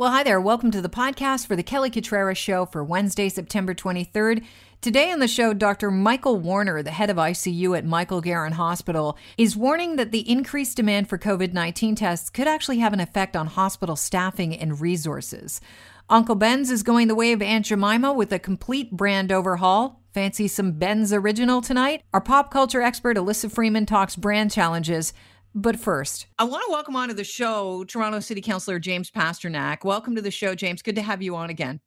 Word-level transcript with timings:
Well, 0.00 0.12
hi 0.12 0.22
there. 0.22 0.40
Welcome 0.40 0.70
to 0.70 0.80
the 0.80 0.88
podcast 0.88 1.46
for 1.46 1.56
the 1.56 1.62
Kelly 1.62 1.90
Cutrara 1.90 2.34
Show 2.34 2.64
for 2.64 2.82
Wednesday, 2.82 3.28
September 3.28 3.74
23rd. 3.74 4.42
Today 4.80 5.12
on 5.12 5.18
the 5.18 5.28
show, 5.28 5.52
Dr. 5.52 5.90
Michael 5.90 6.38
Warner, 6.38 6.82
the 6.82 6.90
head 6.90 7.10
of 7.10 7.18
ICU 7.18 7.76
at 7.76 7.84
Michael 7.84 8.22
Garron 8.22 8.52
Hospital, 8.52 9.18
is 9.36 9.58
warning 9.58 9.96
that 9.96 10.10
the 10.10 10.26
increased 10.26 10.78
demand 10.78 11.10
for 11.10 11.18
COVID 11.18 11.52
19 11.52 11.96
tests 11.96 12.30
could 12.30 12.48
actually 12.48 12.78
have 12.78 12.94
an 12.94 13.00
effect 13.00 13.36
on 13.36 13.46
hospital 13.46 13.94
staffing 13.94 14.56
and 14.56 14.80
resources. 14.80 15.60
Uncle 16.08 16.34
Ben's 16.34 16.70
is 16.70 16.82
going 16.82 17.08
the 17.08 17.14
way 17.14 17.32
of 17.32 17.42
Aunt 17.42 17.66
Jemima 17.66 18.14
with 18.14 18.32
a 18.32 18.38
complete 18.38 18.92
brand 18.92 19.30
overhaul. 19.30 20.00
Fancy 20.14 20.48
some 20.48 20.72
Ben's 20.72 21.12
original 21.12 21.60
tonight? 21.60 22.04
Our 22.14 22.22
pop 22.22 22.50
culture 22.50 22.80
expert 22.80 23.18
Alyssa 23.18 23.52
Freeman 23.52 23.84
talks 23.84 24.16
brand 24.16 24.50
challenges. 24.50 25.12
But 25.54 25.80
first, 25.80 26.28
I 26.38 26.44
want 26.44 26.62
to 26.64 26.70
welcome 26.70 26.94
onto 26.94 27.12
the 27.12 27.24
show 27.24 27.82
Toronto 27.84 28.20
City 28.20 28.40
Councillor 28.40 28.78
James 28.78 29.10
Pasternak. 29.10 29.84
Welcome 29.84 30.14
to 30.14 30.22
the 30.22 30.30
show, 30.30 30.54
James. 30.54 30.80
Good 30.80 30.94
to 30.94 31.02
have 31.02 31.22
you 31.22 31.34
on 31.34 31.50
again. 31.50 31.80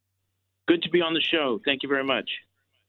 Good 0.67 0.81
to 0.83 0.89
be 0.89 1.01
on 1.01 1.13
the 1.13 1.21
show. 1.21 1.61
Thank 1.63 1.81
you 1.81 1.87
very 1.87 2.03
much. 2.03 2.29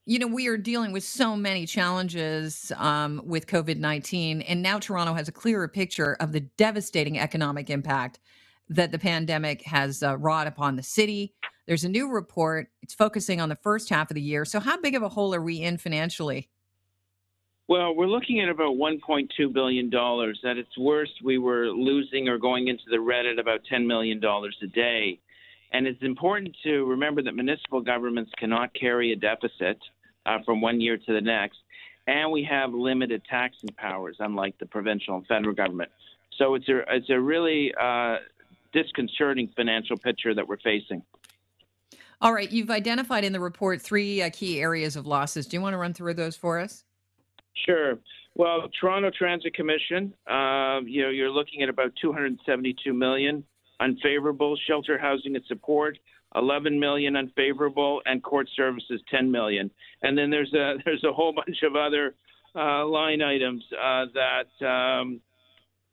You 0.04 0.18
know, 0.18 0.26
we 0.26 0.48
are 0.48 0.56
dealing 0.56 0.90
with 0.90 1.04
so 1.04 1.36
many 1.36 1.64
challenges 1.64 2.72
um, 2.76 3.22
with 3.24 3.46
COVID 3.46 3.78
19, 3.78 4.42
and 4.42 4.62
now 4.62 4.80
Toronto 4.80 5.14
has 5.14 5.28
a 5.28 5.32
clearer 5.32 5.68
picture 5.68 6.14
of 6.18 6.32
the 6.32 6.40
devastating 6.40 7.20
economic 7.20 7.70
impact 7.70 8.18
that 8.68 8.90
the 8.90 8.98
pandemic 8.98 9.62
has 9.62 10.02
uh, 10.02 10.16
wrought 10.16 10.48
upon 10.48 10.74
the 10.74 10.82
city. 10.82 11.34
There's 11.68 11.84
a 11.84 11.88
new 11.88 12.10
report, 12.10 12.66
it's 12.82 12.94
focusing 12.94 13.40
on 13.40 13.48
the 13.48 13.58
first 13.62 13.90
half 13.90 14.10
of 14.10 14.16
the 14.16 14.20
year. 14.20 14.44
So, 14.44 14.58
how 14.58 14.80
big 14.80 14.96
of 14.96 15.04
a 15.04 15.08
hole 15.08 15.34
are 15.34 15.40
we 15.40 15.60
in 15.60 15.78
financially? 15.78 16.48
Well, 17.66 17.94
we're 17.94 18.06
looking 18.06 18.40
at 18.40 18.50
about 18.50 18.76
$1.2 18.76 19.52
billion. 19.52 19.86
At 19.86 20.58
its 20.58 20.76
worst, 20.76 21.12
we 21.22 21.38
were 21.38 21.68
losing 21.68 22.28
or 22.28 22.36
going 22.36 22.68
into 22.68 22.84
the 22.90 23.00
red 23.00 23.24
at 23.24 23.38
about 23.38 23.60
$10 23.72 23.86
million 23.86 24.22
a 24.22 24.66
day. 24.66 25.18
And 25.72 25.86
it's 25.86 26.02
important 26.02 26.54
to 26.64 26.84
remember 26.84 27.22
that 27.22 27.34
municipal 27.34 27.80
governments 27.80 28.30
cannot 28.38 28.74
carry 28.74 29.12
a 29.12 29.16
deficit 29.16 29.78
uh, 30.26 30.38
from 30.44 30.60
one 30.60 30.78
year 30.78 30.98
to 30.98 31.12
the 31.12 31.22
next. 31.22 31.56
And 32.06 32.30
we 32.30 32.46
have 32.48 32.74
limited 32.74 33.22
taxing 33.30 33.70
powers, 33.78 34.16
unlike 34.18 34.58
the 34.58 34.66
provincial 34.66 35.16
and 35.16 35.26
federal 35.26 35.54
government. 35.54 35.90
So 36.38 36.54
it's 36.56 36.68
a, 36.68 36.82
it's 36.94 37.08
a 37.08 37.18
really 37.18 37.72
uh, 37.80 38.16
disconcerting 38.74 39.50
financial 39.56 39.96
picture 39.96 40.34
that 40.34 40.46
we're 40.46 40.58
facing. 40.58 41.02
All 42.20 42.34
right. 42.34 42.50
You've 42.52 42.70
identified 42.70 43.24
in 43.24 43.32
the 43.32 43.40
report 43.40 43.80
three 43.80 44.20
uh, 44.20 44.28
key 44.30 44.60
areas 44.60 44.96
of 44.96 45.06
losses. 45.06 45.46
Do 45.46 45.56
you 45.56 45.62
want 45.62 45.72
to 45.72 45.78
run 45.78 45.94
through 45.94 46.14
those 46.14 46.36
for 46.36 46.60
us? 46.60 46.84
Sure. 47.66 47.98
Well, 48.34 48.68
Toronto 48.80 49.10
Transit 49.16 49.54
Commission, 49.54 50.12
uh, 50.28 50.80
you 50.84 51.02
know, 51.02 51.10
you're 51.10 51.30
looking 51.30 51.62
at 51.62 51.68
about 51.68 51.92
272 52.00 52.92
million 52.92 53.44
unfavorable. 53.80 54.56
Shelter 54.66 54.98
housing 54.98 55.36
and 55.36 55.44
support, 55.46 55.98
11 56.34 56.78
million 56.78 57.16
unfavorable, 57.16 58.02
and 58.06 58.22
court 58.22 58.48
services, 58.56 59.00
10 59.10 59.30
million. 59.30 59.70
And 60.02 60.16
then 60.16 60.30
there's 60.30 60.52
a 60.52 60.74
there's 60.84 61.04
a 61.04 61.12
whole 61.12 61.32
bunch 61.32 61.62
of 61.62 61.76
other 61.76 62.14
uh, 62.56 62.86
line 62.86 63.22
items 63.22 63.64
uh, 63.72 64.06
that 64.14 64.66
um, 64.66 65.20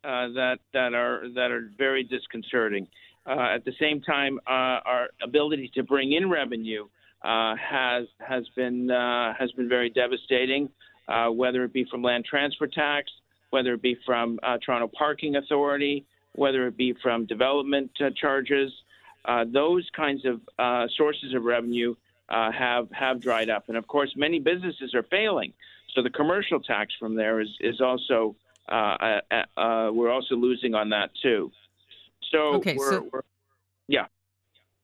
uh, 0.04 0.28
that 0.34 0.58
that 0.72 0.94
are 0.94 1.22
that 1.34 1.50
are 1.50 1.70
very 1.78 2.04
disconcerting. 2.04 2.86
Uh, 3.24 3.54
at 3.54 3.64
the 3.64 3.72
same 3.80 4.00
time, 4.00 4.40
uh, 4.48 4.82
our 4.84 5.08
ability 5.22 5.70
to 5.74 5.84
bring 5.84 6.12
in 6.12 6.28
revenue 6.28 6.86
has 7.22 8.06
has 8.18 8.44
been 8.56 8.88
has 8.88 9.52
been 9.52 9.68
very 9.68 9.90
devastating 9.90 10.68
uh, 11.08 11.28
whether 11.28 11.64
it 11.64 11.72
be 11.72 11.84
from 11.84 12.02
land 12.02 12.24
transfer 12.24 12.66
tax, 12.66 13.10
whether 13.50 13.74
it 13.74 13.82
be 13.82 13.96
from 14.06 14.38
uh, 14.42 14.58
Toronto 14.64 14.88
Parking 14.88 15.36
Authority, 15.36 16.04
whether 16.34 16.66
it 16.66 16.76
be 16.76 16.94
from 17.02 17.26
development 17.26 17.90
uh, 18.00 18.10
charges. 18.16 18.72
Uh, 19.24 19.44
those 19.52 19.88
kinds 19.94 20.24
of 20.24 20.40
uh, 20.58 20.86
sources 20.96 21.34
of 21.34 21.44
revenue 21.44 21.94
uh, 22.28 22.50
have 22.50 22.90
have 22.90 23.20
dried 23.20 23.50
up, 23.50 23.68
and 23.68 23.76
of 23.76 23.86
course, 23.86 24.12
many 24.16 24.40
businesses 24.40 24.94
are 24.94 25.04
failing. 25.04 25.52
So 25.94 26.02
the 26.02 26.10
commercial 26.10 26.60
tax 26.60 26.92
from 26.98 27.14
there 27.14 27.40
is 27.40 27.50
is 27.60 27.80
also 27.80 28.34
we're 28.68 30.10
also 30.10 30.34
losing 30.34 30.74
on 30.74 30.88
that 30.90 31.10
too. 31.22 31.52
So, 32.30 32.54
okay, 32.54 32.76
we're, 32.76 32.90
so- 32.90 33.08
we're 33.12 33.22
yeah 33.86 34.06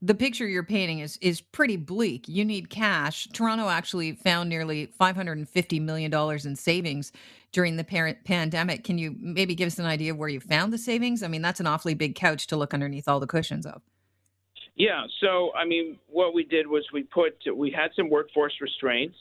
the 0.00 0.14
picture 0.14 0.46
you're 0.46 0.62
painting 0.62 1.00
is 1.00 1.18
is 1.20 1.40
pretty 1.40 1.76
bleak. 1.76 2.28
You 2.28 2.44
need 2.44 2.70
cash. 2.70 3.26
Toronto 3.32 3.68
actually 3.68 4.12
found 4.12 4.48
nearly 4.48 4.86
550 4.86 5.80
million 5.80 6.10
dollars 6.10 6.46
in 6.46 6.54
savings 6.56 7.12
during 7.50 7.76
the 7.76 7.84
parent 7.84 8.24
pandemic. 8.24 8.84
Can 8.84 8.98
you 8.98 9.16
maybe 9.18 9.54
give 9.54 9.66
us 9.66 9.78
an 9.78 9.86
idea 9.86 10.12
of 10.12 10.18
where 10.18 10.28
you 10.28 10.40
found 10.40 10.72
the 10.72 10.78
savings? 10.78 11.22
I 11.22 11.28
mean, 11.28 11.42
that's 11.42 11.60
an 11.60 11.66
awfully 11.66 11.94
big 11.94 12.14
couch 12.14 12.46
to 12.48 12.56
look 12.56 12.74
underneath 12.74 13.08
all 13.08 13.20
the 13.20 13.26
cushions 13.26 13.66
of. 13.66 13.82
Yeah. 14.76 15.04
So, 15.20 15.50
I 15.54 15.64
mean, 15.64 15.98
what 16.06 16.32
we 16.34 16.44
did 16.44 16.66
was 16.68 16.86
we 16.92 17.02
put 17.02 17.36
we 17.54 17.70
had 17.70 17.90
some 17.96 18.08
workforce 18.08 18.54
restraints, 18.60 19.16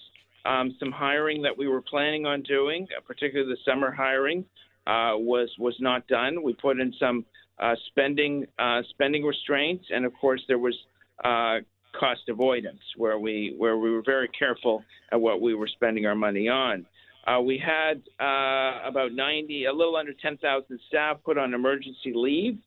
um, 0.46 0.76
some 0.80 0.92
hiring 0.92 1.42
that 1.42 1.58
we 1.58 1.68
were 1.68 1.82
planning 1.82 2.28
on 2.28 2.44
doing, 2.44 2.88
uh, 2.96 3.02
particularly 3.02 3.52
the 3.52 3.72
summer 3.72 3.92
hiring, 3.92 4.46
uh, 4.86 5.18
was 5.18 5.50
was 5.58 5.76
not 5.80 6.08
done. 6.08 6.44
We 6.44 6.54
put 6.54 6.80
in 6.80 6.94
some 7.00 7.26
uh, 7.60 7.76
spending 7.88 8.46
uh, 8.60 8.82
spending 8.90 9.24
restraints, 9.24 9.86
and 9.90 10.06
of 10.06 10.14
course 10.20 10.42
there 10.48 10.60
was 10.60 10.76
uh, 11.24 11.58
cost 11.98 12.22
avoidance, 12.30 12.82
where 12.98 13.18
we 13.18 13.56
where 13.58 13.78
we 13.78 13.92
were 13.92 14.04
very 14.06 14.30
careful 14.30 14.84
at 15.12 15.20
what 15.20 15.42
we 15.42 15.56
were 15.56 15.68
spending 15.68 16.06
our 16.06 16.16
money 16.16 16.48
on. 16.48 16.86
Uh, 17.26 17.42
we 17.42 17.58
had 17.58 18.02
uh, 18.22 18.88
about 18.88 19.12
90, 19.12 19.66
a 19.66 19.74
little 19.74 19.98
under 19.98 20.14
10,000 20.14 20.80
staff 20.88 21.18
put 21.26 21.38
on 21.38 21.54
emergency 21.54 22.14
leave, 22.16 22.58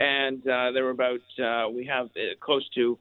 and 0.00 0.40
uh, 0.48 0.72
there 0.72 0.82
were 0.82 0.90
about 0.90 1.20
we 1.72 1.86
have 1.86 2.08
close 2.40 2.68
to 2.74 2.98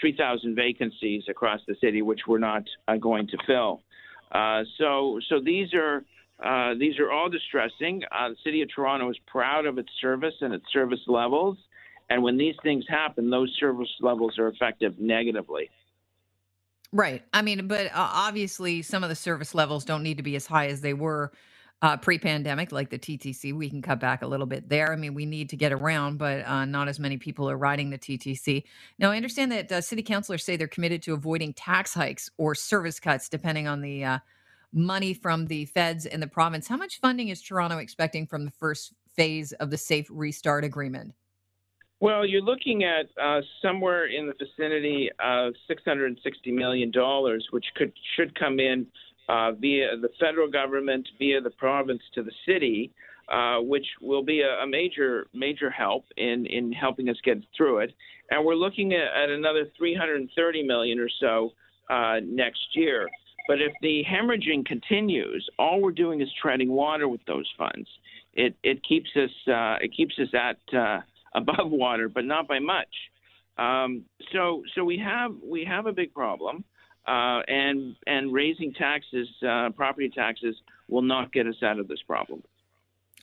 3,000 0.00 0.54
vacancies 0.54 1.24
across 1.28 1.60
the 1.66 1.74
city, 1.80 2.02
which 2.02 2.20
we're 2.28 2.38
not 2.38 2.62
going 3.00 3.26
to 3.26 3.38
fill. 3.46 3.80
so 4.78 5.18
so 5.28 5.40
these 5.42 5.72
are 5.72 6.04
uh, 6.42 6.74
these 6.78 6.98
are 6.98 7.10
all 7.10 7.28
distressing. 7.28 8.02
Uh, 8.10 8.30
the 8.30 8.36
city 8.44 8.62
of 8.62 8.68
Toronto 8.74 9.08
is 9.10 9.18
proud 9.26 9.66
of 9.66 9.78
its 9.78 9.90
service 10.00 10.34
and 10.40 10.52
its 10.52 10.64
service 10.72 11.00
levels. 11.06 11.56
And 12.10 12.22
when 12.22 12.36
these 12.36 12.56
things 12.62 12.84
happen, 12.88 13.30
those 13.30 13.54
service 13.58 13.88
levels 14.00 14.38
are 14.38 14.48
affected 14.48 15.00
negatively. 15.00 15.70
Right. 16.92 17.22
I 17.32 17.42
mean, 17.42 17.68
but 17.68 17.86
uh, 17.86 17.90
obviously, 17.94 18.82
some 18.82 19.02
of 19.02 19.08
the 19.08 19.14
service 19.14 19.54
levels 19.54 19.84
don't 19.84 20.02
need 20.02 20.18
to 20.18 20.22
be 20.22 20.36
as 20.36 20.46
high 20.46 20.66
as 20.66 20.82
they 20.82 20.92
were 20.92 21.32
uh, 21.80 21.96
pre 21.96 22.18
pandemic, 22.18 22.70
like 22.70 22.90
the 22.90 22.98
TTC. 22.98 23.54
We 23.54 23.70
can 23.70 23.80
cut 23.80 23.98
back 23.98 24.22
a 24.22 24.26
little 24.26 24.46
bit 24.46 24.68
there. 24.68 24.92
I 24.92 24.96
mean, 24.96 25.14
we 25.14 25.24
need 25.24 25.48
to 25.50 25.56
get 25.56 25.72
around, 25.72 26.18
but 26.18 26.46
uh, 26.46 26.64
not 26.64 26.88
as 26.88 27.00
many 27.00 27.16
people 27.16 27.48
are 27.48 27.56
riding 27.56 27.90
the 27.90 27.98
TTC. 27.98 28.64
Now, 28.98 29.10
I 29.10 29.16
understand 29.16 29.52
that 29.52 29.72
uh, 29.72 29.80
city 29.80 30.02
councilors 30.02 30.44
say 30.44 30.56
they're 30.56 30.68
committed 30.68 31.02
to 31.04 31.14
avoiding 31.14 31.54
tax 31.54 31.94
hikes 31.94 32.30
or 32.36 32.54
service 32.54 33.00
cuts, 33.00 33.28
depending 33.28 33.66
on 33.66 33.80
the 33.80 34.04
uh, 34.04 34.18
money 34.72 35.14
from 35.14 35.46
the 35.46 35.66
feds 35.66 36.06
and 36.06 36.22
the 36.22 36.26
province. 36.26 36.68
How 36.68 36.76
much 36.76 37.00
funding 37.00 37.28
is 37.28 37.42
Toronto 37.42 37.78
expecting 37.78 38.26
from 38.26 38.44
the 38.44 38.50
first 38.50 38.92
phase 39.14 39.52
of 39.52 39.70
the 39.70 39.78
Safe 39.78 40.06
Restart 40.10 40.64
Agreement? 40.64 41.14
Well, 42.00 42.26
you're 42.26 42.42
looking 42.42 42.82
at 42.82 43.06
uh, 43.22 43.42
somewhere 43.62 44.06
in 44.06 44.26
the 44.26 44.32
vicinity 44.32 45.08
of 45.20 45.54
$660 45.70 46.16
million, 46.46 46.92
which 47.50 47.66
could 47.76 47.92
should 48.16 48.36
come 48.36 48.58
in 48.58 48.86
uh, 49.28 49.52
via 49.52 49.96
the 50.00 50.08
federal 50.18 50.50
government, 50.50 51.08
via 51.18 51.40
the 51.40 51.50
province 51.50 52.02
to 52.14 52.24
the 52.24 52.32
city, 52.44 52.90
uh, 53.28 53.58
which 53.58 53.86
will 54.00 54.24
be 54.24 54.40
a, 54.40 54.64
a, 54.64 54.66
major 54.66 55.28
major 55.32 55.70
help 55.70 56.04
in 56.16 56.44
in 56.46 56.72
helping 56.72 57.08
us 57.08 57.16
get 57.24 57.38
through 57.56 57.78
it. 57.78 57.92
And 58.30 58.44
we're 58.44 58.56
looking 58.56 58.94
at, 58.94 59.22
at 59.22 59.30
another 59.30 59.66
330 59.78 60.62
million 60.64 60.98
or 60.98 61.08
so 61.20 61.52
uh, 61.88 62.16
next 62.24 62.66
year. 62.74 63.08
But 63.48 63.60
if 63.60 63.72
the 63.80 64.04
hemorrhaging 64.04 64.66
continues, 64.66 65.48
all 65.58 65.80
we're 65.80 65.92
doing 65.92 66.20
is 66.20 66.28
treading 66.40 66.70
water 66.70 67.08
with 67.08 67.24
those 67.26 67.50
funds. 67.58 67.88
It 68.34 68.54
it 68.62 68.82
keeps 68.86 69.10
us 69.16 69.30
uh, 69.48 69.76
it 69.80 69.92
keeps 69.96 70.18
us 70.18 70.28
at 70.34 70.76
uh, 70.76 71.00
above 71.34 71.70
water, 71.70 72.08
but 72.08 72.24
not 72.24 72.48
by 72.48 72.58
much. 72.58 72.88
Um, 73.58 74.04
so 74.32 74.62
so 74.74 74.84
we 74.84 74.98
have 74.98 75.34
we 75.44 75.64
have 75.64 75.86
a 75.86 75.92
big 75.92 76.14
problem, 76.14 76.64
uh, 77.06 77.40
and 77.48 77.96
and 78.06 78.32
raising 78.32 78.72
taxes, 78.72 79.28
uh, 79.46 79.70
property 79.70 80.08
taxes, 80.08 80.56
will 80.88 81.02
not 81.02 81.32
get 81.32 81.46
us 81.46 81.62
out 81.62 81.78
of 81.78 81.88
this 81.88 82.00
problem. 82.06 82.42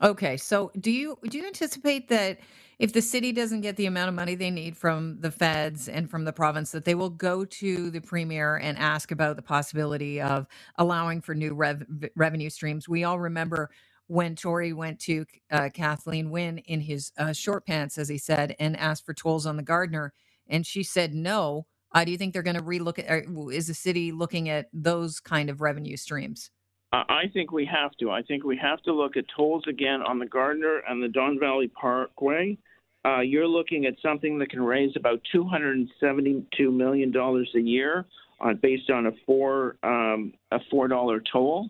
Okay, 0.02 0.38
so 0.38 0.72
do 0.80 0.92
you 0.92 1.18
do 1.24 1.38
you 1.38 1.46
anticipate 1.46 2.08
that 2.10 2.40
if 2.80 2.94
the 2.94 3.02
city 3.02 3.34
doesn't 3.34 3.60
get 3.60 3.76
the 3.76 3.88
amount 3.88 4.08
of 4.08 4.16
money 4.16 4.36
they 4.36 4.50
need 4.50 4.78
from 4.78 5.20
the 5.20 5.32
feds 5.32 5.90
and 5.90 6.10
from 6.10 6.24
the 6.24 6.32
province, 6.32 6.72
that 6.72 6.86
they 6.86 6.96
will 6.96 7.10
go 7.10 7.44
to 7.44 7.92
the 7.92 8.00
premier 8.00 8.56
and 8.56 8.78
ask 8.78 9.12
about 9.12 9.36
the 9.36 9.42
possibility 9.42 10.22
of 10.22 10.48
allowing 10.78 11.20
for 11.20 11.36
new 11.36 11.54
rev- 11.54 11.86
revenue 12.16 12.50
streams? 12.50 12.88
We 12.88 13.04
all 13.04 13.20
remember 13.20 13.70
when 14.08 14.34
Tory 14.34 14.72
went 14.72 14.98
to 15.02 15.26
uh, 15.52 15.70
Kathleen 15.74 16.30
Wynne 16.30 16.60
in 16.60 16.80
his 16.80 17.12
uh, 17.18 17.34
short 17.34 17.68
pants, 17.68 17.98
as 17.98 18.08
he 18.08 18.18
said, 18.18 18.56
and 18.60 18.78
asked 18.78 19.06
for 19.06 19.14
tolls 19.14 19.46
on 19.46 19.58
the 19.58 19.64
Gardiner, 19.64 20.14
and 20.48 20.66
she 20.66 20.82
said 20.82 21.14
no. 21.14 21.68
Uh, 21.92 22.06
do 22.06 22.12
you 22.12 22.18
think 22.18 22.34
they're 22.34 22.44
going 22.44 22.56
to 22.56 22.64
relook 22.64 22.98
at? 22.98 23.26
Is 23.54 23.68
the 23.68 23.74
city 23.74 24.14
looking 24.14 24.48
at 24.48 24.70
those 24.72 25.20
kind 25.20 25.50
of 25.50 25.60
revenue 25.60 25.98
streams? 25.98 26.50
I 26.92 27.26
think 27.34 27.52
we 27.52 27.66
have 27.66 27.92
to. 28.00 28.10
I 28.10 28.24
think 28.24 28.46
we 28.46 28.58
have 28.58 28.82
to 28.84 28.94
look 28.94 29.18
at 29.18 29.26
tolls 29.36 29.64
again 29.68 30.02
on 30.02 30.18
the 30.18 30.26
Gardiner 30.26 30.82
and 30.88 31.04
the 31.04 31.10
Don 31.10 31.38
Valley 31.40 31.68
Parkway 31.68 32.58
uh, 33.06 33.22
you're 33.22 33.48
looking 33.48 33.86
at 33.86 33.94
something 34.02 34.40
that 34.40 34.50
can 34.50 34.62
raise 34.62 34.92
about 34.96 35.22
$272 35.34 36.46
million 36.74 37.16
a 37.16 37.60
year 37.60 38.06
on, 38.42 38.58
based 38.62 38.90
on 38.90 39.08
a 39.08 39.12
four 39.26 39.78
um, 39.84 40.34
a 40.52 40.60
four 40.70 40.88
dollar 40.88 41.22
toll. 41.32 41.70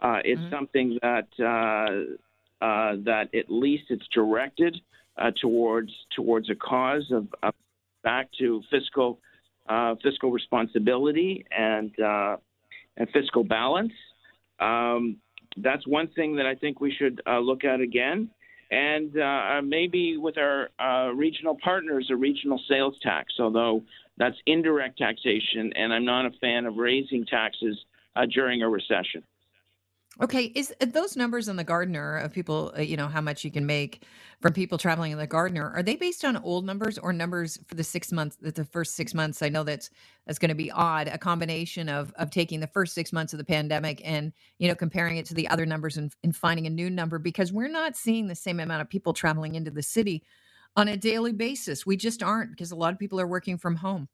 Uh, 0.00 0.18
it's 0.24 0.40
mm-hmm. 0.40 0.50
something 0.50 0.98
that 1.02 1.28
uh, 1.38 2.64
uh, 2.64 2.96
that 3.04 3.28
at 3.34 3.46
least 3.48 3.84
it's 3.90 4.06
directed 4.14 4.76
uh, 5.18 5.30
towards 5.40 5.92
towards 6.16 6.48
a 6.48 6.54
cause 6.54 7.10
of, 7.10 7.26
of 7.42 7.52
back 8.02 8.28
to 8.38 8.62
fiscal 8.70 9.18
uh, 9.68 9.94
fiscal 10.02 10.30
responsibility 10.30 11.44
and 11.56 11.92
uh, 12.00 12.36
and 12.96 13.08
fiscal 13.10 13.44
balance. 13.44 13.92
Um, 14.60 15.16
that's 15.58 15.86
one 15.86 16.08
thing 16.08 16.36
that 16.36 16.46
I 16.46 16.54
think 16.54 16.80
we 16.80 16.92
should 16.92 17.20
look 17.26 17.64
at 17.64 17.80
again 17.80 18.30
and 18.70 19.18
uh, 19.18 19.60
maybe 19.64 20.16
with 20.16 20.36
our 20.38 20.68
uh, 20.78 21.12
regional 21.12 21.56
partners, 21.62 22.08
a 22.10 22.16
regional 22.16 22.60
sales 22.68 22.94
tax, 23.02 23.34
although 23.38 23.82
that's 24.16 24.36
indirect 24.46 24.98
taxation, 24.98 25.72
and 25.74 25.92
I'm 25.92 26.04
not 26.04 26.26
a 26.26 26.30
fan 26.40 26.66
of 26.66 26.76
raising 26.76 27.26
taxes 27.26 27.76
uh, 28.16 28.26
during 28.26 28.62
a 28.62 28.68
recession. 28.68 29.22
Okay, 30.22 30.52
is 30.54 30.72
uh, 30.82 30.86
those 30.86 31.16
numbers 31.16 31.48
in 31.48 31.56
the 31.56 31.64
Gardiner 31.64 32.18
of 32.18 32.30
people, 32.30 32.74
uh, 32.76 32.82
you 32.82 32.96
know, 32.96 33.08
how 33.08 33.22
much 33.22 33.42
you 33.42 33.50
can 33.50 33.64
make 33.64 34.04
from 34.42 34.52
people 34.52 34.76
traveling 34.76 35.12
in 35.12 35.18
the 35.18 35.26
Gardiner? 35.26 35.70
are 35.70 35.82
they 35.82 35.96
based 35.96 36.26
on 36.26 36.36
old 36.36 36.66
numbers 36.66 36.98
or 36.98 37.10
numbers 37.12 37.58
for 37.66 37.74
the 37.74 37.84
six 37.84 38.12
months, 38.12 38.36
the 38.36 38.64
first 38.66 38.96
six 38.96 39.14
months? 39.14 39.40
I 39.40 39.48
know 39.48 39.64
that's 39.64 39.88
that's 40.26 40.38
going 40.38 40.50
to 40.50 40.54
be 40.54 40.70
odd, 40.70 41.08
a 41.08 41.16
combination 41.16 41.88
of 41.88 42.12
of 42.16 42.30
taking 42.30 42.60
the 42.60 42.66
first 42.66 42.94
six 42.94 43.14
months 43.14 43.32
of 43.32 43.38
the 43.38 43.44
pandemic 43.44 44.02
and 44.04 44.32
you 44.58 44.68
know 44.68 44.74
comparing 44.74 45.16
it 45.16 45.24
to 45.26 45.34
the 45.34 45.48
other 45.48 45.64
numbers 45.64 45.96
and, 45.96 46.14
and 46.22 46.36
finding 46.36 46.66
a 46.66 46.70
new 46.70 46.90
number 46.90 47.18
because 47.18 47.50
we're 47.50 47.68
not 47.68 47.96
seeing 47.96 48.26
the 48.26 48.34
same 48.34 48.60
amount 48.60 48.82
of 48.82 48.90
people 48.90 49.14
traveling 49.14 49.54
into 49.54 49.70
the 49.70 49.82
city 49.82 50.22
on 50.76 50.88
a 50.88 50.98
daily 50.98 51.32
basis. 51.32 51.86
We 51.86 51.96
just 51.96 52.22
aren't 52.22 52.50
because 52.50 52.72
a 52.72 52.76
lot 52.76 52.92
of 52.92 52.98
people 52.98 53.20
are 53.20 53.26
working 53.26 53.56
from 53.56 53.76
home. 53.76 54.08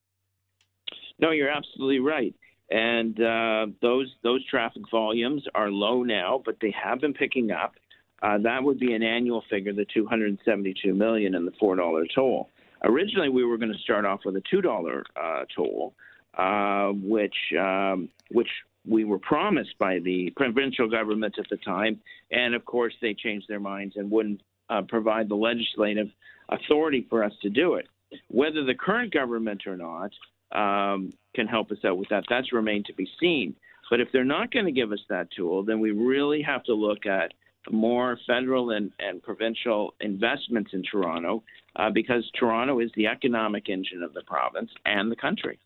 No, 1.19 1.33
you're 1.33 1.51
absolutely 1.51 1.99
right 1.99 2.35
and 2.71 3.21
uh, 3.21 3.67
those 3.81 4.13
those 4.23 4.45
traffic 4.47 4.83
volumes 4.91 5.45
are 5.55 5.71
low 5.71 6.03
now, 6.03 6.43
but 6.45 6.57
they 6.61 6.75
have 6.83 7.01
been 7.01 7.15
picking 7.15 7.51
up. 7.51 7.75
Uh, 8.23 8.39
that 8.39 8.63
would 8.63 8.79
be 8.79 8.95
an 8.95 9.03
annual 9.03 9.45
figure, 9.51 9.73
the 9.73 9.87
272 9.93 10.95
million 10.95 11.35
and 11.35 11.47
the 11.47 11.53
four 11.61 11.77
dollar 11.77 12.07
toll. 12.15 12.49
Originally, 12.85 13.29
we 13.29 13.45
were 13.45 13.59
going 13.59 13.73
to 13.73 13.79
start 13.79 14.05
off 14.05 14.21
with 14.25 14.37
a 14.37 14.43
two 14.51 14.61
dollar 14.61 15.05
uh, 15.21 15.45
toll, 15.55 15.95
uh, 16.37 16.89
which 16.89 17.37
um, 17.59 18.09
which 18.31 18.51
we 18.89 19.05
were 19.05 19.19
promised 19.19 19.77
by 19.79 19.99
the 20.01 20.33
provincial 20.37 20.89
government 20.89 21.35
at 21.39 21.49
the 21.51 21.57
time, 21.59 22.01
and 22.31 22.55
of 22.55 22.65
course 22.65 22.95
they 23.01 23.15
changed 23.15 23.49
their 23.49 23.61
minds 23.61 23.97
and 23.97 24.11
wouldn't 24.11 24.41
uh, 24.71 24.83
provide 24.89 25.29
the 25.29 25.35
legislative 25.35 26.09
authority 26.49 27.07
for 27.09 27.23
us 27.23 27.33
to 27.43 27.51
do 27.51 27.75
it. 27.75 27.87
Whether 28.29 28.65
the 28.65 28.75
current 28.75 29.13
government 29.13 29.67
or 29.67 29.77
not, 29.77 30.11
um, 30.53 31.13
can 31.35 31.47
help 31.47 31.71
us 31.71 31.79
out 31.85 31.99
with 31.99 32.09
that. 32.09 32.25
That's 32.29 32.53
remained 32.53 32.87
to 32.87 32.95
be 32.95 33.09
seen. 33.21 33.55
But 33.91 34.01
if 34.01 34.09
they're 34.13 34.25
not 34.25 34.51
going 34.51 34.65
to 34.65 34.73
give 34.73 34.93
us 34.93 35.01
that 35.09 35.29
tool, 35.37 35.65
then 35.65 35.81
we 35.81 35.93
really 35.93 36.43
have 36.43 36.65
to 36.65 36.75
look 36.75 37.07
at 37.07 37.33
more 37.71 38.19
federal 38.27 38.71
and, 38.71 38.91
and 38.99 39.23
provincial 39.23 39.95
investments 40.01 40.71
in 40.73 40.83
Toronto 40.83 41.43
uh, 41.77 41.91
because 41.91 42.29
Toronto 42.39 42.81
is 42.81 42.91
the 42.97 43.07
economic 43.07 43.69
engine 43.69 44.03
of 44.03 44.15
the 44.15 44.23
province 44.23 44.71
and 44.85 45.11
the 45.11 45.17
country. 45.17 45.59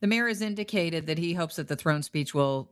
The 0.00 0.06
mayor 0.06 0.28
has 0.28 0.40
indicated 0.40 1.06
that 1.06 1.18
he 1.18 1.34
hopes 1.34 1.56
that 1.56 1.68
the 1.68 1.76
throne 1.76 2.02
speech 2.02 2.34
will 2.34 2.68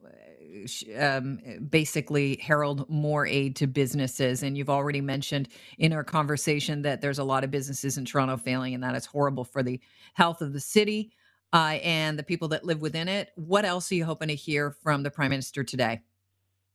um, 0.99 1.38
basically 1.69 2.38
herald 2.43 2.88
more 2.88 3.26
aid 3.26 3.56
to 3.56 3.66
businesses. 3.66 4.43
And 4.43 4.56
you've 4.56 4.70
already 4.70 5.00
mentioned 5.00 5.49
in 5.78 5.93
our 5.93 6.05
conversation 6.05 6.82
that 6.82 7.00
there's 7.00 7.19
a 7.19 7.25
lot 7.25 7.44
of 7.44 7.50
businesses 7.50 7.99
in 7.99 8.05
Toronto 8.05 8.37
failing, 8.37 8.75
and 8.75 8.82
that 8.82 8.94
is 8.94 9.06
horrible 9.06 9.44
for 9.44 9.62
the 9.62 9.81
health 10.14 10.43
of 10.43 10.52
the 10.52 10.60
city 10.60 11.12
uh, 11.52 11.78
and 11.82 12.19
the 12.19 12.22
people 12.22 12.49
that 12.49 12.64
live 12.64 12.81
within 12.81 13.08
it. 13.08 13.31
What 13.37 13.64
else 13.64 13.90
are 13.90 13.94
you 13.94 14.05
hoping 14.05 14.28
to 14.28 14.34
hear 14.34 14.70
from 14.70 15.02
the 15.02 15.10
prime 15.10 15.31
minister 15.31 15.64
today? 15.64 16.02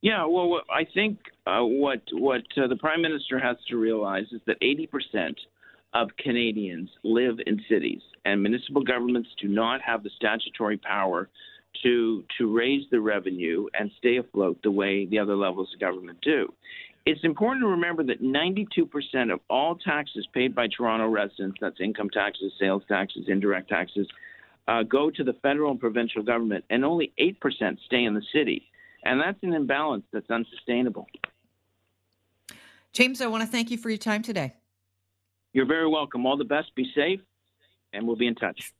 Yeah, 0.01 0.25
well, 0.25 0.61
I 0.69 0.85
think 0.93 1.19
uh, 1.47 1.61
what 1.61 2.01
what 2.11 2.41
uh, 2.57 2.67
the 2.67 2.75
prime 2.75 3.01
minister 3.01 3.39
has 3.39 3.55
to 3.69 3.77
realize 3.77 4.25
is 4.33 4.41
that 4.47 4.57
80 4.61 4.87
percent 4.87 5.39
of 5.93 6.09
Canadians 6.17 6.89
live 7.03 7.37
in 7.45 7.61
cities, 7.69 8.01
and 8.25 8.41
municipal 8.41 8.83
governments 8.83 9.29
do 9.41 9.47
not 9.47 9.81
have 9.81 10.03
the 10.03 10.09
statutory 10.17 10.77
power 10.77 11.29
to 11.81 12.23
to 12.37 12.55
raise 12.55 12.85
the 12.91 12.99
revenue 12.99 13.67
and 13.77 13.91
stay 13.97 14.17
afloat 14.17 14.59
the 14.63 14.71
way 14.71 15.05
the 15.05 15.19
other 15.19 15.35
levels 15.35 15.73
of 15.73 15.79
government 15.79 16.19
do. 16.21 16.53
It's 17.05 17.23
important 17.23 17.63
to 17.63 17.67
remember 17.67 18.03
that 18.03 18.21
92% 18.21 19.33
of 19.33 19.41
all 19.49 19.75
taxes 19.75 20.25
paid 20.33 20.55
by 20.55 20.67
Toronto 20.67 21.07
residents, 21.07 21.57
that's 21.59 21.81
income 21.81 22.09
taxes, 22.09 22.53
sales 22.57 22.83
taxes, 22.87 23.25
indirect 23.27 23.67
taxes, 23.67 24.07
uh, 24.69 24.83
go 24.83 25.09
to 25.09 25.23
the 25.23 25.33
federal 25.41 25.71
and 25.71 25.79
provincial 25.79 26.23
government, 26.23 26.63
and 26.69 26.85
only 26.85 27.11
8% 27.19 27.77
stay 27.85 28.05
in 28.05 28.13
the 28.13 28.23
city. 28.31 28.63
And 29.03 29.19
that's 29.19 29.41
an 29.43 29.53
imbalance 29.53 30.05
that's 30.13 30.29
unsustainable. 30.29 31.07
James, 32.93 33.19
I 33.19 33.27
want 33.27 33.43
to 33.43 33.49
thank 33.49 33.69
you 33.69 33.77
for 33.77 33.89
your 33.89 33.97
time 33.97 34.21
today. 34.21 34.53
You're 35.51 35.65
very 35.65 35.89
welcome. 35.89 36.25
All 36.25 36.37
the 36.37 36.45
best. 36.45 36.73
Be 36.73 36.89
safe, 36.95 37.19
and 37.91 38.07
we'll 38.07 38.15
be 38.15 38.27
in 38.27 38.35
touch. 38.35 38.71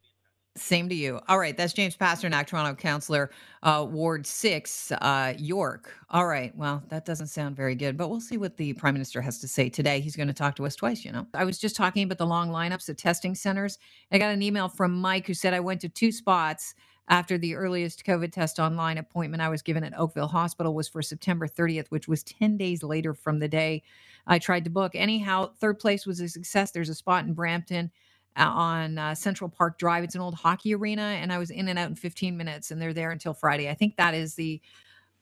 Same 0.55 0.87
to 0.89 0.93
you. 0.93 1.19
All 1.27 1.39
right, 1.39 1.57
that's 1.57 1.73
James 1.73 1.97
Pasternak, 1.97 2.45
Toronto 2.45 2.75
Councillor, 2.75 3.31
uh, 3.63 3.87
Ward 3.89 4.27
Six, 4.27 4.91
uh, 4.91 5.33
York. 5.39 5.91
All 6.11 6.27
right, 6.27 6.55
well, 6.55 6.83
that 6.89 7.05
doesn't 7.05 7.27
sound 7.27 7.55
very 7.55 7.73
good, 7.73 7.97
but 7.97 8.09
we'll 8.09 8.21
see 8.21 8.37
what 8.37 8.57
the 8.57 8.73
Prime 8.73 8.93
Minister 8.93 9.19
has 9.19 9.39
to 9.39 9.47
say 9.47 9.67
today. 9.67 9.99
He's 9.99 10.15
going 10.15 10.27
to 10.27 10.33
talk 10.33 10.55
to 10.57 10.65
us 10.67 10.75
twice. 10.75 11.03
You 11.03 11.11
know, 11.11 11.25
I 11.33 11.43
was 11.43 11.57
just 11.57 11.75
talking 11.75 12.03
about 12.03 12.19
the 12.19 12.27
long 12.27 12.51
lineups 12.51 12.87
at 12.87 12.99
testing 12.99 13.33
centers. 13.33 13.79
I 14.11 14.19
got 14.19 14.31
an 14.31 14.43
email 14.43 14.69
from 14.69 14.93
Mike 15.01 15.25
who 15.25 15.33
said 15.33 15.55
I 15.55 15.59
went 15.59 15.81
to 15.81 15.89
two 15.89 16.11
spots 16.11 16.75
after 17.07 17.35
the 17.39 17.55
earliest 17.55 18.05
COVID 18.05 18.31
test 18.31 18.59
online 18.59 18.99
appointment 18.99 19.41
I 19.41 19.49
was 19.49 19.63
given 19.63 19.83
at 19.83 19.97
Oakville 19.97 20.27
Hospital 20.27 20.75
was 20.75 20.87
for 20.87 21.01
September 21.01 21.47
30th, 21.47 21.87
which 21.89 22.07
was 22.07 22.21
10 22.21 22.57
days 22.57 22.83
later 22.83 23.15
from 23.15 23.39
the 23.39 23.47
day 23.47 23.81
I 24.27 24.37
tried 24.37 24.65
to 24.65 24.69
book. 24.69 24.91
Anyhow, 24.93 25.51
third 25.59 25.79
place 25.79 26.05
was 26.05 26.19
a 26.19 26.29
success. 26.29 26.69
There's 26.69 26.89
a 26.89 26.95
spot 26.95 27.25
in 27.25 27.33
Brampton 27.33 27.91
on 28.37 28.97
uh, 28.97 29.15
Central 29.15 29.49
Park 29.49 29.77
Drive. 29.79 30.03
It's 30.03 30.15
an 30.15 30.21
old 30.21 30.35
hockey 30.35 30.75
arena, 30.75 31.03
and 31.03 31.33
I 31.33 31.37
was 31.39 31.51
in 31.51 31.67
and 31.67 31.79
out 31.79 31.89
in 31.89 31.95
15 31.95 32.37
minutes, 32.37 32.71
and 32.71 32.81
they're 32.81 32.93
there 32.93 33.11
until 33.11 33.33
Friday. 33.33 33.69
I 33.69 33.73
think 33.75 33.97
that 33.97 34.13
is 34.13 34.35
the 34.35 34.61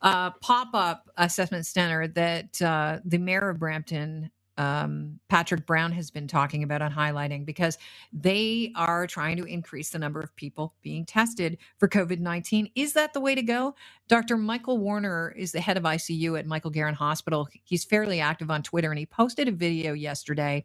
uh, 0.02 0.30
pop 0.42 0.70
up 0.74 1.10
assessment 1.16 1.66
center 1.66 2.08
that 2.08 2.62
uh, 2.62 3.00
the 3.04 3.18
mayor 3.18 3.50
of 3.50 3.58
Brampton, 3.58 4.30
um, 4.58 5.20
Patrick 5.28 5.66
Brown, 5.66 5.92
has 5.92 6.12
been 6.12 6.28
talking 6.28 6.62
about 6.62 6.82
and 6.82 6.94
highlighting 6.94 7.46
because 7.46 7.78
they 8.12 8.72
are 8.76 9.08
trying 9.08 9.38
to 9.38 9.44
increase 9.44 9.90
the 9.90 9.98
number 9.98 10.20
of 10.20 10.34
people 10.36 10.74
being 10.82 11.04
tested 11.06 11.58
for 11.78 11.88
COVID 11.88 12.20
19. 12.20 12.70
Is 12.76 12.94
that 12.94 13.12
the 13.14 13.20
way 13.20 13.34
to 13.34 13.42
go? 13.42 13.74
Dr. 14.08 14.36
Michael 14.38 14.78
Warner 14.78 15.34
is 15.36 15.52
the 15.52 15.60
head 15.60 15.78
of 15.78 15.84
ICU 15.84 16.38
at 16.38 16.46
Michael 16.46 16.72
Garron 16.72 16.94
Hospital. 16.94 17.48
He's 17.64 17.84
fairly 17.84 18.20
active 18.20 18.50
on 18.52 18.62
Twitter, 18.62 18.90
and 18.90 18.98
he 19.00 19.06
posted 19.06 19.48
a 19.48 19.52
video 19.52 19.94
yesterday 19.94 20.64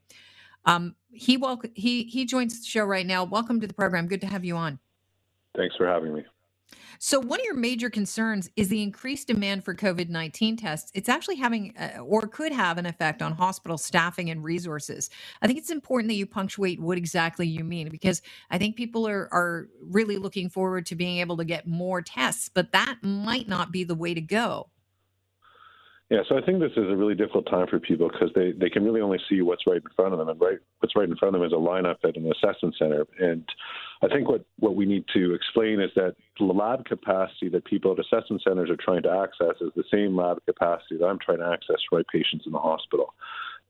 um, 0.68 0.96
he 1.10 1.42
he 1.74 2.04
he 2.04 2.26
joins 2.26 2.60
the 2.60 2.66
show 2.66 2.84
right 2.84 3.06
now. 3.06 3.24
Welcome 3.24 3.60
to 3.62 3.68
the 3.68 3.74
program. 3.74 4.08
Good 4.08 4.22
to 4.22 4.28
have 4.28 4.46
you 4.46 4.56
on. 4.56 4.80
Thanks 5.56 5.76
for 5.76 5.88
having 5.88 6.14
me. 6.14 6.24
So, 7.00 7.20
one 7.20 7.40
of 7.40 7.46
your 7.46 7.56
major 7.56 7.90
concerns 7.90 8.50
is 8.56 8.70
the 8.70 8.82
increased 8.82 9.28
demand 9.28 9.64
for 9.64 9.76
COVID 9.76 10.10
19 10.10 10.58
tests. 10.58 10.92
It's 10.94 11.10
actually 11.10 11.36
having 11.36 11.76
uh, 11.78 12.00
or 12.00 12.22
could 12.28 12.52
have 12.52 12.78
an 12.78 12.86
effect 12.86 13.22
on 13.22 13.34
hospital 13.34 13.78
staffing 13.78 14.30
and 14.30 14.44
resources. 14.44 15.10
I 15.42 15.48
think 15.48 15.60
it's 15.60 15.70
important 15.70 16.10
that 16.10 16.16
you 16.16 16.26
punctuate 16.26 16.82
what 16.82 16.98
exactly 16.98 17.48
you 17.48 17.64
mean 17.64 17.90
because 17.90 18.22
I 18.50 18.58
think 18.58 18.76
people 18.76 19.08
are, 19.08 19.30
are 19.32 19.70
really 19.82 20.18
looking 20.18 20.50
forward 20.50 20.86
to 20.88 20.96
being 20.96 21.20
able 21.20 21.38
to 21.38 21.46
get 21.46 21.68
more 21.68 22.02
tests, 22.02 22.50
but 22.54 22.72
that 22.72 22.98
might 23.02 23.48
not 23.48 23.72
be 23.72 23.84
the 23.84 23.96
way 23.96 24.14
to 24.14 24.22
go. 24.22 24.70
Yeah, 26.10 26.20
so 26.30 26.38
I 26.38 26.42
think 26.42 26.60
this 26.60 26.72
is 26.72 26.90
a 26.90 26.96
really 26.96 27.16
difficult 27.16 27.48
time 27.48 27.68
for 27.68 27.80
people 27.82 28.08
because 28.10 28.30
they, 28.34 28.54
they 28.54 28.70
can 28.70 28.86
really 28.86 29.02
only 29.02 29.20
see 29.28 29.42
what's 29.42 29.68
right 29.68 29.82
in 29.84 29.92
front 29.94 30.14
of 30.14 30.20
them, 30.20 30.30
and 30.30 30.40
right 30.40 30.58
what's 30.80 30.96
right 30.96 31.08
in 31.08 31.18
front 31.18 31.36
of 31.36 31.42
them 31.42 31.48
is 31.48 31.52
a 31.52 31.56
lineup 31.56 31.98
at 32.06 32.16
an 32.16 32.32
assessment 32.32 32.76
center. 32.80 33.06
And 33.20 33.44
I 34.02 34.08
think 34.08 34.30
what, 34.30 34.46
what 34.58 34.76
we 34.76 34.86
need 34.86 35.04
to 35.14 35.34
explain 35.34 35.82
is 35.82 35.92
that 35.98 36.16
the 36.40 36.46
lab 36.46 36.86
capacity 36.86 37.50
that 37.50 37.66
people 37.66 37.92
at 37.92 38.00
assessment 38.00 38.42
centers 38.42 38.70
are 38.70 38.78
trying 38.78 39.04
to 39.04 39.12
access 39.12 39.60
is 39.60 39.72
the 39.76 39.84
same 39.92 40.16
lab 40.16 40.38
capacity 40.46 40.98
that 40.98 41.06
I'm 41.06 41.20
trying 41.20 41.40
to 41.40 41.48
access 41.52 41.76
for 41.90 42.00
my 42.00 42.04
patients 42.10 42.46
in 42.46 42.54
the 42.54 42.60
hospital. 42.60 43.14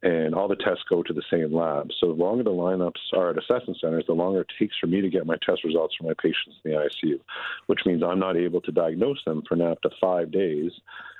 And 0.03 0.35
all 0.35 0.47
the 0.47 0.57
tests 0.57 0.83
go 0.87 1.01
to 1.01 1.13
the 1.13 1.23
same 1.31 1.51
lab. 1.51 1.89
So 1.99 2.13
the 2.13 2.23
longer 2.23 2.43
the 2.43 2.51
lineups 2.51 3.17
are 3.17 3.31
at 3.31 3.39
assessment 3.39 3.79
centers, 3.81 4.03
the 4.05 4.13
longer 4.13 4.41
it 4.41 4.51
takes 4.59 4.77
for 4.77 4.85
me 4.85 5.01
to 5.01 5.09
get 5.09 5.25
my 5.25 5.37
test 5.43 5.63
results 5.63 5.95
for 5.97 6.03
my 6.03 6.13
patients 6.21 6.57
in 6.63 6.69
the 6.69 6.77
ICU, 6.77 7.19
which 7.65 7.79
means 7.87 8.03
I'm 8.03 8.19
not 8.19 8.37
able 8.37 8.61
to 8.61 8.71
diagnose 8.71 9.23
them 9.25 9.41
for 9.49 9.55
now 9.55 9.71
up 9.71 9.81
to 9.81 9.89
five 9.99 10.31
days 10.31 10.71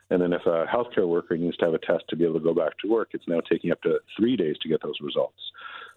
and 0.10 0.22
then 0.22 0.34
if 0.34 0.46
a 0.46 0.66
healthcare 0.66 1.08
worker 1.08 1.38
needs 1.38 1.58
to 1.58 1.66
have 1.66 1.74
a 1.74 1.80
test 1.80 2.06
to 2.10 2.16
be 2.16 2.24
able 2.24 2.36
to 2.36 2.44
go 2.44 2.54
back 2.54 2.78
to 2.80 2.90
work, 2.90 3.10
it's 3.12 3.28
now 3.28 3.42
taking 3.42 3.72
up 3.72 3.82
to 3.82 4.00
three 4.18 4.36
days 4.36 4.56
to 4.62 4.70
get 4.70 4.82
those 4.82 5.00
results. 5.02 5.40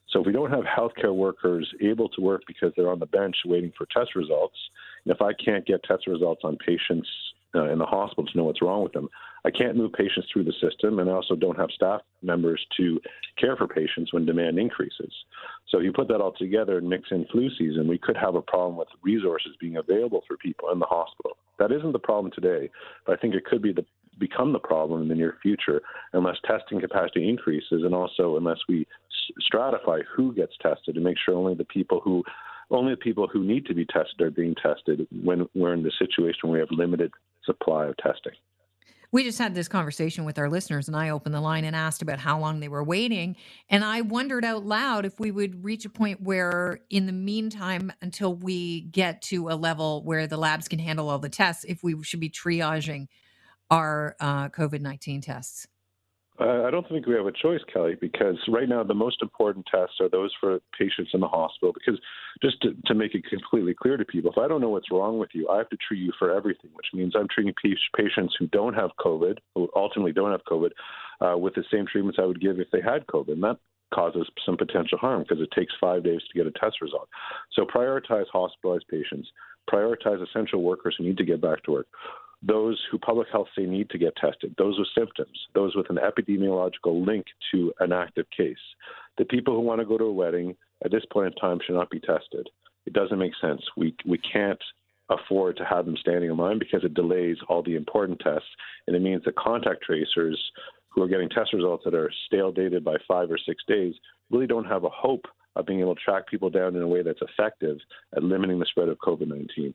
So 0.09 0.21
if 0.21 0.27
we 0.27 0.33
don't 0.33 0.51
have 0.51 0.65
healthcare 0.65 1.15
workers 1.15 1.73
able 1.81 2.09
to 2.11 2.21
work 2.21 2.43
because 2.47 2.73
they're 2.77 2.91
on 2.91 2.99
the 2.99 3.07
bench 3.07 3.37
waiting 3.45 3.73
for 3.79 3.87
test 3.87 4.17
results, 4.17 4.57
and 5.05 5.15
if 5.15 5.23
I 5.23 5.33
can't 5.33 5.65
get 5.65 5.85
test 5.85 6.09
results 6.09 6.41
on 6.43 6.57
patients 6.57 7.09
uh, 7.55 7.71
in 7.71 7.79
the 7.79 7.87
hospital 7.87 8.27
to 8.27 8.37
know 8.37 8.45
what's 8.45 8.63
wrong 8.63 8.83
with 8.83 8.93
them. 8.93 9.09
I 9.45 9.51
can't 9.51 9.77
move 9.77 9.93
patients 9.93 10.29
through 10.33 10.45
the 10.45 10.53
system, 10.61 10.99
and 10.99 11.09
I 11.09 11.15
also 11.15 11.35
don't 11.35 11.59
have 11.59 11.71
staff 11.71 12.03
members 12.23 12.65
to 12.77 13.01
care 13.39 13.57
for 13.57 13.67
patients 13.67 14.13
when 14.13 14.27
demand 14.27 14.59
increases. 14.59 15.13
So 15.69 15.79
if 15.79 15.85
you 15.85 15.93
put 15.93 16.09
that 16.09 16.21
all 16.21 16.33
together 16.33 16.79
and 16.79 16.89
mix 16.89 17.11
in 17.11 17.27
flu 17.33 17.49
season, 17.59 17.89
we 17.89 17.99
could 17.99 18.17
have 18.17 18.35
a 18.35 18.43
problem 18.43 18.77
with 18.77 18.89
resources 19.03 19.53
being 19.61 19.79
available 19.79 20.23
for 20.29 20.37
people 20.37 20.71
in 20.71 20.79
the 20.79 20.87
hospital. 20.87 21.37
That 21.59 21.73
isn't 21.73 21.93
the 21.93 21.99
problem 21.99 22.33
today, 22.33 22.71
but 23.07 23.19
I 23.19 23.21
think 23.21 23.35
it 23.35 23.45
could 23.45 23.63
be 23.63 23.73
the 23.73 23.85
become 24.21 24.53
the 24.53 24.59
problem 24.59 25.03
in 25.03 25.09
the 25.09 25.15
near 25.15 25.39
future 25.43 25.81
unless 26.13 26.37
testing 26.47 26.81
capacity 26.81 27.29
increases 27.29 27.83
and 27.85 27.95
also 27.95 28.37
unless 28.37 28.59
we 28.69 28.87
stratify 29.53 30.03
who 30.15 30.33
gets 30.35 30.53
tested 30.63 30.95
and 30.95 31.05
make 31.05 31.17
sure 31.25 31.35
only 31.35 31.55
the 31.55 31.65
people 31.65 32.01
who 32.05 32.23
only 32.71 32.93
the 32.93 32.99
people 32.99 33.27
who 33.27 33.43
need 33.43 33.67
to 33.67 33.75
be 33.75 33.85
tested 33.85 34.21
are 34.21 34.31
being 34.31 34.55
tested 34.55 35.07
when 35.25 35.49
we're 35.55 35.75
in 35.75 35.83
the 35.83 35.93
situation 35.99 36.41
where 36.45 36.53
we 36.53 36.59
have 36.61 36.69
limited 36.71 37.11
supply 37.45 37.87
of 37.87 37.97
testing. 37.97 38.33
We 39.13 39.25
just 39.25 39.41
had 39.41 39.57
this 39.57 39.67
conversation 39.67 40.25
with 40.25 40.39
our 40.39 40.49
listeners, 40.49 40.87
and 40.87 40.97
I 40.97 41.09
opened 41.09 41.35
the 41.35 41.41
line 41.41 41.65
and 41.65 41.75
asked 41.75 42.01
about 42.01 42.21
how 42.21 42.39
long 42.39 42.61
they 42.61 42.69
were 42.69 42.85
waiting. 42.85 43.35
And 43.69 43.85
I 43.85 44.03
wondered 44.03 44.45
out 44.45 44.65
loud 44.65 45.05
if 45.05 45.19
we 45.19 45.33
would 45.33 45.65
reach 45.65 45.85
a 45.85 45.91
point 45.91 46.23
where, 46.23 46.79
in 46.91 47.07
the 47.07 47.13
meantime, 47.13 47.93
until 48.01 48.37
we 48.37 48.83
get 48.83 49.21
to 49.23 49.49
a 49.49 49.57
level 49.57 50.05
where 50.05 50.29
the 50.29 50.37
labs 50.37 50.69
can 50.69 50.79
handle 50.79 51.09
all 51.11 51.19
the 51.19 51.29
tests, 51.29 51.65
if 51.65 51.83
we 51.83 52.01
should 52.05 52.21
be 52.21 52.31
triaging 52.31 53.09
our 53.71 54.17
uh, 54.21 54.49
COVID 54.49 54.81
19 54.81 55.21
tests. 55.21 55.67
I 56.41 56.71
don't 56.71 56.89
think 56.89 57.07
we 57.07 57.15
have 57.17 57.27
a 57.27 57.33
choice, 57.33 57.61
Kelly, 57.71 57.97
because 58.01 58.37
right 58.49 58.69
now 58.69 58.83
the 58.83 58.95
most 58.95 59.21
important 59.21 59.67
tests 59.71 59.97
are 60.01 60.09
those 60.09 60.33
for 60.41 60.59
patients 60.79 61.11
in 61.13 61.21
the 61.21 61.29
hospital. 61.29 61.75
Because 61.75 62.01
just 62.43 62.63
to, 62.63 62.75
to, 62.87 62.95
make 62.95 63.15
it 63.15 63.25
completely 63.29 63.75
clear 63.75 63.99
to 63.99 64.07
people, 64.07 64.31
if 64.31 64.39
I 64.39 64.49
don't 64.49 64.63
know 64.63 64.71
what's 64.71 64.91
wrong 64.91 65.19
with 65.19 65.31
you, 65.35 65.51
I 65.51 65.59
have 65.59 65.69
to 65.69 65.77
treat 65.77 66.01
you 66.01 66.13
for 66.19 66.35
everything, 66.35 66.71
which 66.73 66.87
means 66.95 67.13
I'm 67.15 67.29
treating 67.29 67.53
patients 67.95 68.37
who 68.39 68.47
don't 68.47 68.73
have 68.73 68.91
COVID, 68.99 69.37
who 69.55 69.69
ultimately 69.77 70.13
don't 70.13 70.31
have 70.31 70.45
COVID, 70.51 70.71
uh, 71.21 71.37
with 71.37 71.55
the 71.55 71.65
same 71.71 71.85
treatments 71.87 72.19
I 72.19 72.25
would 72.25 72.41
give 72.41 72.59
if 72.59 72.71
they 72.73 72.81
had 72.81 73.07
COVID. 73.07 73.33
And 73.33 73.43
that 73.43 73.59
causes 73.95 74.27
some 74.47 74.57
potential 74.57 74.97
harm 74.97 75.23
because 75.23 75.43
it 75.43 75.51
takes 75.55 75.75
five 75.79 76.05
days 76.05 76.21
to 76.33 76.39
get 76.39 76.47
a 76.47 76.59
test 76.59 76.81
result. 76.81 77.09
So 77.53 77.67
prioritize 77.67 78.27
hospitalized 78.33 78.87
patients, 78.91 79.29
prioritize 79.71 80.27
essential 80.27 80.63
workers 80.63 80.95
who 80.97 81.05
need 81.05 81.19
to 81.19 81.25
get 81.25 81.43
back 81.43 81.63
to 81.65 81.73
work 81.73 81.87
those 82.43 82.81
who 82.91 82.99
public 82.99 83.29
health 83.31 83.49
say 83.57 83.67
need 83.67 83.91
to 83.91 83.99
get 83.99 84.17
tested, 84.17 84.55
those 84.57 84.79
with 84.79 84.89
symptoms, 84.97 85.39
those 85.55 85.77
with 85.77 85.91
an 85.91 85.99
epidemiological 85.99 87.07
link 87.07 87.27
to 87.53 87.73
an 87.81 87.93
active 87.93 88.27
case. 88.35 88.57
The 89.19 89.25
people 89.27 89.55
who 89.55 89.61
want 89.61 89.81
to 89.81 89.87
go 89.87 89.99
to 89.99 90.05
a 90.05 90.13
wedding 90.13 90.57
at 90.85 90.91
this 90.91 91.05
point 91.13 91.27
in 91.27 91.33
time 91.35 91.59
should 91.65 91.75
not 91.75 91.91
be 91.91 92.01
tested. 92.01 92.49
It 92.87 92.95
doesn't 92.95 93.19
make 93.19 93.33
sense. 93.41 93.61
We 93.77 93.95
we 94.07 94.19
can't 94.19 94.63
afford 95.11 95.57
to 95.57 95.65
have 95.65 95.85
them 95.85 95.97
standing 96.01 96.31
in 96.31 96.37
line 96.37 96.59
because 96.59 96.85
it 96.85 96.95
delays 96.95 97.37
all 97.49 97.63
the 97.63 97.75
important 97.77 98.21
tests, 98.21 98.49
and 98.87 98.97
it 98.97 99.03
means 99.03 99.23
that 99.25 99.37
contact 99.37 99.83
tracers 99.83 100.41
who 100.89 101.03
are 101.03 101.09
getting 101.09 101.29
test 101.29 101.53
results 101.53 101.85
that 101.85 101.95
are 101.95 102.11
stale 102.27 102.53
dated 102.53 102.85
by 102.85 102.97
five 103.07 103.31
or 103.31 103.39
six 103.39 103.63
days 103.69 103.95
really 104.31 104.47
don't 104.47 104.65
have 104.65 104.85
a 104.85 104.91
hope 104.91 105.27
of 105.57 105.67
being 105.67 105.81
able 105.81 105.95
to 105.95 106.01
track 106.01 106.27
people 106.29 106.49
down 106.49 106.77
in 106.77 106.83
a 106.83 106.87
way 106.87 107.03
that's 107.03 107.21
effective 107.23 107.79
at 108.17 108.23
limiting 108.23 108.59
the 108.59 108.67
spread 108.67 108.89
of 108.89 108.99
COVID 108.99 109.29
19. 109.29 109.75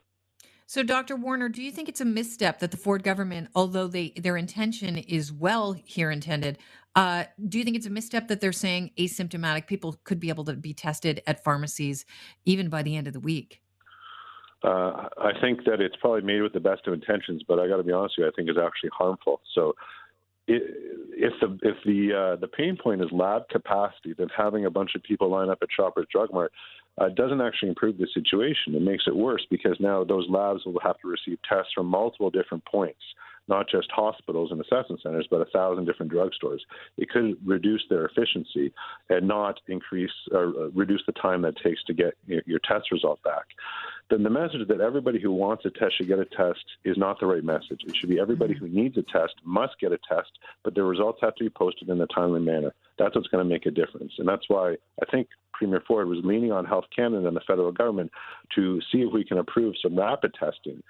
So, 0.68 0.82
Dr. 0.82 1.16
Warner, 1.16 1.48
do 1.48 1.62
you 1.62 1.72
think 1.72 1.90
it's 1.90 2.02
a 2.02 2.06
misstep 2.06 2.60
that 2.60 2.72
the 2.72 2.78
Ford 2.78 3.04
government, 3.04 3.50
although 3.54 3.88
they 3.88 4.14
their 4.18 4.36
intention 4.36 4.98
is 4.98 5.32
well 5.32 5.74
here 5.74 6.10
intended, 6.10 6.58
uh, 6.96 7.26
do 7.48 7.60
you 7.60 7.64
think 7.64 7.76
it's 7.76 7.86
a 7.86 7.92
misstep 7.92 8.28
that 8.30 8.42
they're 8.42 8.52
saying 8.52 8.92
asymptomatic 8.98 9.68
people 9.68 10.00
could 10.04 10.20
be 10.20 10.30
able 10.30 10.44
to 10.46 10.54
be 10.54 10.74
tested 10.74 11.22
at 11.28 11.44
pharmacies 11.44 12.06
even 12.46 12.70
by 12.70 12.82
the 12.82 12.96
end 12.96 13.06
of 13.06 13.14
the 13.14 13.20
week? 13.20 13.62
Uh, 14.64 15.08
I 15.20 15.34
think 15.40 15.66
that 15.66 15.82
it's 15.82 15.96
probably 15.98 16.22
made 16.22 16.42
with 16.42 16.54
the 16.54 16.60
best 16.60 16.88
of 16.88 16.94
intentions, 16.94 17.44
but 17.48 17.60
I 17.60 17.68
got 17.68 17.78
to 17.78 17.84
be 17.84 17.92
honest 17.92 18.16
with 18.18 18.26
you, 18.26 18.32
I 18.32 18.36
think 18.36 18.50
it's 18.50 18.58
actually 18.58 18.90
harmful. 18.98 19.42
So, 19.54 19.76
if 20.48 21.34
the 21.42 21.58
if 21.62 21.78
the 21.86 22.14
uh, 22.14 22.36
the 22.40 22.48
pain 22.48 22.78
point 22.82 23.02
is 23.02 23.08
lab 23.12 23.50
capacity, 23.50 24.14
then 24.18 24.28
having 24.36 24.66
a 24.66 24.72
bunch 24.72 24.96
of 24.96 25.04
people 25.04 25.30
line 25.30 25.50
up 25.50 25.60
at 25.62 25.70
Shoppers 25.76 26.08
Drug 26.12 26.32
Mart 26.34 26.52
uh, 26.98 27.10
doesn't 27.10 27.42
actually 27.42 27.70
improve 27.70 27.98
the 27.98 28.08
situation. 28.14 28.76
It 28.76 28.82
makes 28.82 29.04
it 29.08 29.16
worse 29.16 29.46
because 29.50 29.78
now 29.80 30.04
those 30.04 30.28
labs 30.30 30.66
will 30.66 30.80
have 30.84 31.00
to 31.00 31.08
receive 31.08 31.38
tests 31.48 31.72
from 31.74 31.88
multiple 31.88 32.30
different 32.30 32.64
points, 32.66 33.02
not 33.48 33.68
just 33.70 33.88
hospitals 33.92 34.52
and 34.52 34.62
assessment 34.62 35.02
centers, 35.02 35.28
but 35.30 35.42
a 35.42 35.46
thousand 35.46 35.86
different 35.86 36.12
drugstores. 36.12 36.60
It 36.98 37.10
could 37.10 37.36
reduce 37.46 37.84
their 37.90 38.06
efficiency 38.06 38.74
and 39.10 39.28
not 39.28 39.60
increase 39.68 40.12
or 40.32 40.48
uh, 40.48 40.70
reduce 40.74 41.02
the 41.06 41.14
time 41.14 41.42
that 41.42 41.50
it 41.58 41.64
takes 41.64 41.84
to 41.86 41.94
get 41.94 42.16
your 42.28 42.60
test 42.60 42.92
result 42.92 43.22
back. 43.24 43.46
Then 44.10 44.22
the 44.22 44.30
message 44.30 44.68
that 44.68 44.82
everybody 44.82 45.20
who 45.20 45.32
wants 45.32 45.66
a 45.66 45.72
test 45.72 45.98
should 45.98 46.08
get 46.08 46.20
a 46.20 46.26
test 46.26 46.64
is 46.84 46.98
not 46.98 47.20
the 47.20 47.26
right 47.26 47.44
message. 47.44 47.82
It 47.86 47.96
should 47.96 48.10
be 48.10 48.20
everybody 48.20 48.54
mm-hmm. 48.54 48.68
who 48.68 48.72
needs 48.72 48.98
a 48.98 49.02
test 49.02 49.34
must 49.44 49.80
get 49.80 49.92
a 49.92 49.98
test, 50.08 50.32
but 50.64 50.76
the 50.76 50.84
results 50.84 51.20
have 51.22 51.36
to 51.36 51.44
be 51.44 51.50
posted 51.50 51.90
in 51.90 52.00
a 52.00 52.08
timely 52.08 52.40
manner. 52.40 52.74
That's 53.00 53.16
what's 53.16 53.28
going 53.28 53.44
to 53.44 53.50
make 53.52 53.66
a 53.66 53.72
difference. 53.72 54.14
And 54.20 54.28
that's 54.28 54.48
why 54.48 54.76
I 55.02 55.12
think 55.12 55.28
Premier 55.54 55.82
Ford 55.88 56.08
was 56.08 56.20
leaning 56.24 56.52
on 56.52 56.66
Health 56.66 56.86
Canada 56.96 57.28
and 57.28 57.36
the 57.36 57.42
federal 57.48 57.72
government 57.72 58.12
to 58.56 58.80
see 58.92 59.00
if 59.00 59.12
we 59.12 59.24
can 59.24 59.40
approve 59.40 59.74
some 59.82 59.98
rapid 59.98 60.34
testing. 60.40 60.84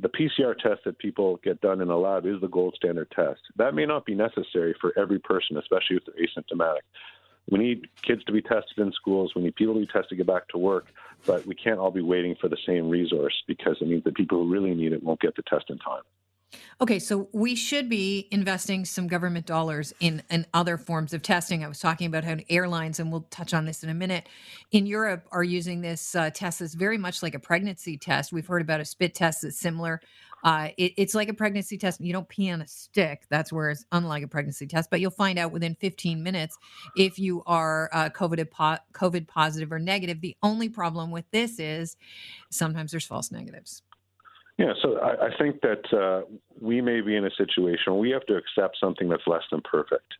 The 0.00 0.08
PCR 0.08 0.56
test 0.56 0.84
that 0.86 0.98
people 0.98 1.38
get 1.44 1.60
done 1.60 1.82
in 1.82 1.90
a 1.90 1.98
lab 1.98 2.24
is 2.24 2.40
the 2.40 2.48
gold 2.48 2.74
standard 2.76 3.10
test. 3.14 3.40
That 3.56 3.74
may 3.74 3.84
not 3.84 4.06
be 4.06 4.14
necessary 4.14 4.74
for 4.80 4.98
every 4.98 5.18
person, 5.18 5.58
especially 5.58 5.96
if 5.96 6.04
they're 6.06 6.14
asymptomatic. 6.24 6.80
We 7.50 7.58
need 7.58 7.88
kids 8.02 8.24
to 8.24 8.32
be 8.32 8.40
tested 8.40 8.78
in 8.78 8.92
schools. 8.92 9.34
We 9.34 9.42
need 9.42 9.56
people 9.56 9.74
to 9.74 9.80
be 9.80 9.86
tested 9.86 10.10
to 10.10 10.16
get 10.16 10.26
back 10.26 10.48
to 10.48 10.58
work, 10.58 10.86
but 11.26 11.44
we 11.46 11.54
can't 11.54 11.78
all 11.78 11.90
be 11.90 12.02
waiting 12.02 12.36
for 12.40 12.48
the 12.48 12.56
same 12.66 12.88
resource 12.88 13.34
because 13.46 13.76
it 13.80 13.88
means 13.88 14.04
that 14.04 14.14
people 14.14 14.38
who 14.38 14.50
really 14.50 14.74
need 14.74 14.92
it 14.92 15.02
won't 15.02 15.20
get 15.20 15.36
the 15.36 15.42
test 15.42 15.68
in 15.68 15.78
time. 15.78 16.02
Okay, 16.80 16.98
so 16.98 17.28
we 17.32 17.54
should 17.54 17.88
be 17.88 18.28
investing 18.30 18.84
some 18.84 19.06
government 19.06 19.46
dollars 19.46 19.94
in, 20.00 20.22
in 20.30 20.46
other 20.52 20.76
forms 20.76 21.14
of 21.14 21.22
testing. 21.22 21.64
I 21.64 21.68
was 21.68 21.80
talking 21.80 22.06
about 22.06 22.24
how 22.24 22.36
airlines, 22.50 23.00
and 23.00 23.10
we'll 23.10 23.26
touch 23.30 23.54
on 23.54 23.64
this 23.64 23.82
in 23.82 23.90
a 23.90 23.94
minute, 23.94 24.28
in 24.70 24.86
Europe 24.86 25.26
are 25.32 25.44
using 25.44 25.80
this 25.80 26.14
uh, 26.14 26.30
test 26.30 26.58
that's 26.58 26.74
very 26.74 26.98
much 26.98 27.22
like 27.22 27.34
a 27.34 27.38
pregnancy 27.38 27.96
test. 27.96 28.32
We've 28.32 28.46
heard 28.46 28.62
about 28.62 28.80
a 28.80 28.84
spit 28.84 29.14
test 29.14 29.42
that's 29.42 29.58
similar. 29.58 30.00
Uh, 30.42 30.68
it, 30.76 30.92
it's 30.96 31.14
like 31.14 31.28
a 31.28 31.34
pregnancy 31.34 31.78
test. 31.78 32.00
You 32.00 32.12
don't 32.12 32.28
pee 32.28 32.50
on 32.50 32.62
a 32.62 32.66
stick. 32.66 33.22
That's 33.28 33.52
where 33.52 33.70
it's 33.70 33.84
unlike 33.92 34.22
a 34.22 34.28
pregnancy 34.28 34.66
test, 34.66 34.90
but 34.90 35.00
you'll 35.00 35.10
find 35.10 35.38
out 35.38 35.52
within 35.52 35.74
15 35.76 36.22
minutes 36.22 36.58
if 36.96 37.18
you 37.18 37.42
are 37.46 37.88
uh, 37.92 38.08
COVID, 38.10 38.50
po- 38.50 38.82
COVID 38.92 39.28
positive 39.28 39.72
or 39.72 39.78
negative. 39.78 40.20
The 40.20 40.36
only 40.42 40.68
problem 40.68 41.10
with 41.10 41.30
this 41.30 41.58
is 41.58 41.96
sometimes 42.50 42.90
there's 42.90 43.06
false 43.06 43.30
negatives. 43.30 43.82
Yeah, 44.58 44.74
so 44.82 44.98
I, 44.98 45.26
I 45.26 45.36
think 45.38 45.60
that 45.62 45.92
uh, 45.92 46.22
we 46.60 46.80
may 46.80 47.00
be 47.00 47.16
in 47.16 47.24
a 47.24 47.30
situation 47.30 47.92
where 47.92 48.00
we 48.00 48.10
have 48.10 48.26
to 48.26 48.36
accept 48.36 48.76
something 48.78 49.08
that's 49.08 49.26
less 49.26 49.42
than 49.50 49.60
perfect. 49.62 50.14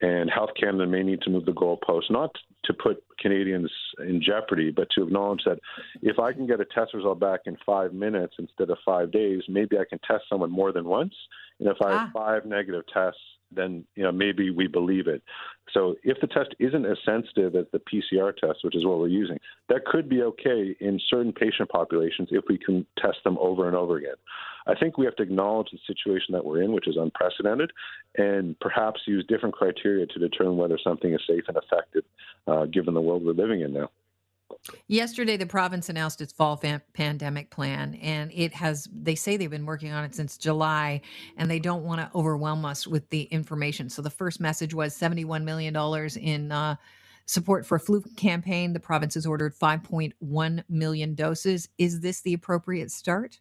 And 0.00 0.30
Health 0.30 0.50
Canada 0.58 0.86
may 0.86 1.02
need 1.02 1.22
to 1.22 1.30
move 1.30 1.44
the 1.44 1.52
goalpost, 1.52 2.10
not 2.10 2.36
to 2.64 2.74
put 2.74 3.02
Canadians 3.18 3.70
in 3.98 4.22
jeopardy, 4.22 4.70
but 4.70 4.88
to 4.94 5.02
acknowledge 5.02 5.42
that 5.44 5.58
if 6.02 6.18
I 6.18 6.32
can 6.32 6.46
get 6.46 6.60
a 6.60 6.64
test 6.64 6.94
result 6.94 7.20
back 7.20 7.40
in 7.46 7.56
five 7.64 7.92
minutes 7.92 8.34
instead 8.38 8.70
of 8.70 8.78
five 8.84 9.10
days, 9.10 9.42
maybe 9.48 9.78
I 9.78 9.84
can 9.88 9.98
test 10.06 10.24
someone 10.28 10.50
more 10.50 10.72
than 10.72 10.84
once. 10.84 11.14
And 11.58 11.68
if 11.68 11.76
I 11.84 11.90
have 11.90 12.10
ah. 12.14 12.18
five 12.18 12.46
negative 12.46 12.84
tests, 12.92 13.20
then 13.54 13.84
you 13.94 14.02
know 14.02 14.12
maybe 14.12 14.50
we 14.50 14.66
believe 14.66 15.06
it. 15.06 15.22
So 15.72 15.96
if 16.02 16.20
the 16.20 16.26
test 16.26 16.54
isn't 16.58 16.86
as 16.86 16.98
sensitive 17.04 17.54
as 17.54 17.66
the 17.72 17.80
PCR 17.80 18.34
test, 18.36 18.60
which 18.62 18.76
is 18.76 18.84
what 18.84 18.98
we're 18.98 19.08
using, 19.08 19.38
that 19.68 19.84
could 19.84 20.08
be 20.08 20.22
okay 20.22 20.76
in 20.80 21.00
certain 21.08 21.32
patient 21.32 21.68
populations 21.68 22.28
if 22.32 22.44
we 22.48 22.58
can 22.58 22.86
test 22.98 23.18
them 23.24 23.38
over 23.38 23.66
and 23.66 23.76
over 23.76 23.96
again. 23.96 24.16
I 24.66 24.74
think 24.74 24.98
we 24.98 25.04
have 25.04 25.16
to 25.16 25.22
acknowledge 25.22 25.68
the 25.72 25.78
situation 25.86 26.32
that 26.32 26.44
we're 26.44 26.62
in, 26.62 26.72
which 26.72 26.88
is 26.88 26.96
unprecedented, 26.96 27.72
and 28.16 28.58
perhaps 28.60 29.00
use 29.06 29.24
different 29.28 29.54
criteria 29.54 30.06
to 30.06 30.18
determine 30.18 30.56
whether 30.56 30.78
something 30.82 31.12
is 31.12 31.20
safe 31.26 31.44
and 31.48 31.56
effective, 31.56 32.04
uh, 32.46 32.66
given 32.66 32.94
the 32.94 33.00
world 33.00 33.24
we're 33.24 33.32
living 33.32 33.60
in 33.60 33.72
now. 33.72 33.90
Yesterday, 34.86 35.36
the 35.36 35.46
province 35.46 35.88
announced 35.88 36.20
its 36.20 36.32
fall 36.32 36.60
pandemic 36.92 37.50
plan, 37.50 37.94
and 37.96 38.30
it 38.32 38.52
has, 38.54 38.88
they 38.92 39.14
say 39.14 39.36
they've 39.36 39.50
been 39.50 39.66
working 39.66 39.92
on 39.92 40.04
it 40.04 40.14
since 40.14 40.36
July, 40.36 41.00
and 41.36 41.50
they 41.50 41.58
don't 41.58 41.84
want 41.84 42.00
to 42.00 42.10
overwhelm 42.16 42.64
us 42.64 42.86
with 42.86 43.08
the 43.10 43.22
information. 43.24 43.88
So 43.88 44.02
the 44.02 44.10
first 44.10 44.40
message 44.40 44.74
was 44.74 44.96
$71 44.98 45.42
million 45.42 45.74
in 46.16 46.52
uh, 46.52 46.76
support 47.26 47.66
for 47.66 47.78
flu 47.78 48.02
campaign. 48.16 48.72
The 48.72 48.80
province 48.80 49.14
has 49.14 49.26
ordered 49.26 49.54
5.1 49.54 50.64
million 50.68 51.14
doses. 51.14 51.68
Is 51.78 52.00
this 52.00 52.20
the 52.20 52.34
appropriate 52.34 52.90
start? 52.90 53.40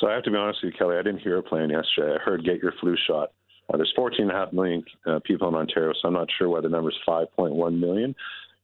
So 0.00 0.08
I 0.08 0.14
have 0.14 0.24
to 0.24 0.30
be 0.30 0.36
honest 0.36 0.60
with 0.62 0.72
you, 0.72 0.78
Kelly, 0.78 0.96
I 0.96 1.02
didn't 1.02 1.20
hear 1.20 1.38
a 1.38 1.42
plan 1.42 1.70
yesterday. 1.70 2.14
I 2.14 2.24
heard 2.24 2.44
get 2.44 2.62
your 2.62 2.72
flu 2.80 2.96
shot. 3.06 3.30
Uh, 3.72 3.76
there's 3.76 3.94
14.5 3.96 4.52
million 4.52 4.84
uh, 5.06 5.20
people 5.24 5.48
in 5.48 5.54
Ontario, 5.54 5.92
so 6.00 6.08
I'm 6.08 6.14
not 6.14 6.28
sure 6.36 6.48
why 6.48 6.60
the 6.60 6.68
number 6.68 6.90
is 6.90 6.96
5.1 7.06 7.78
million 7.78 8.14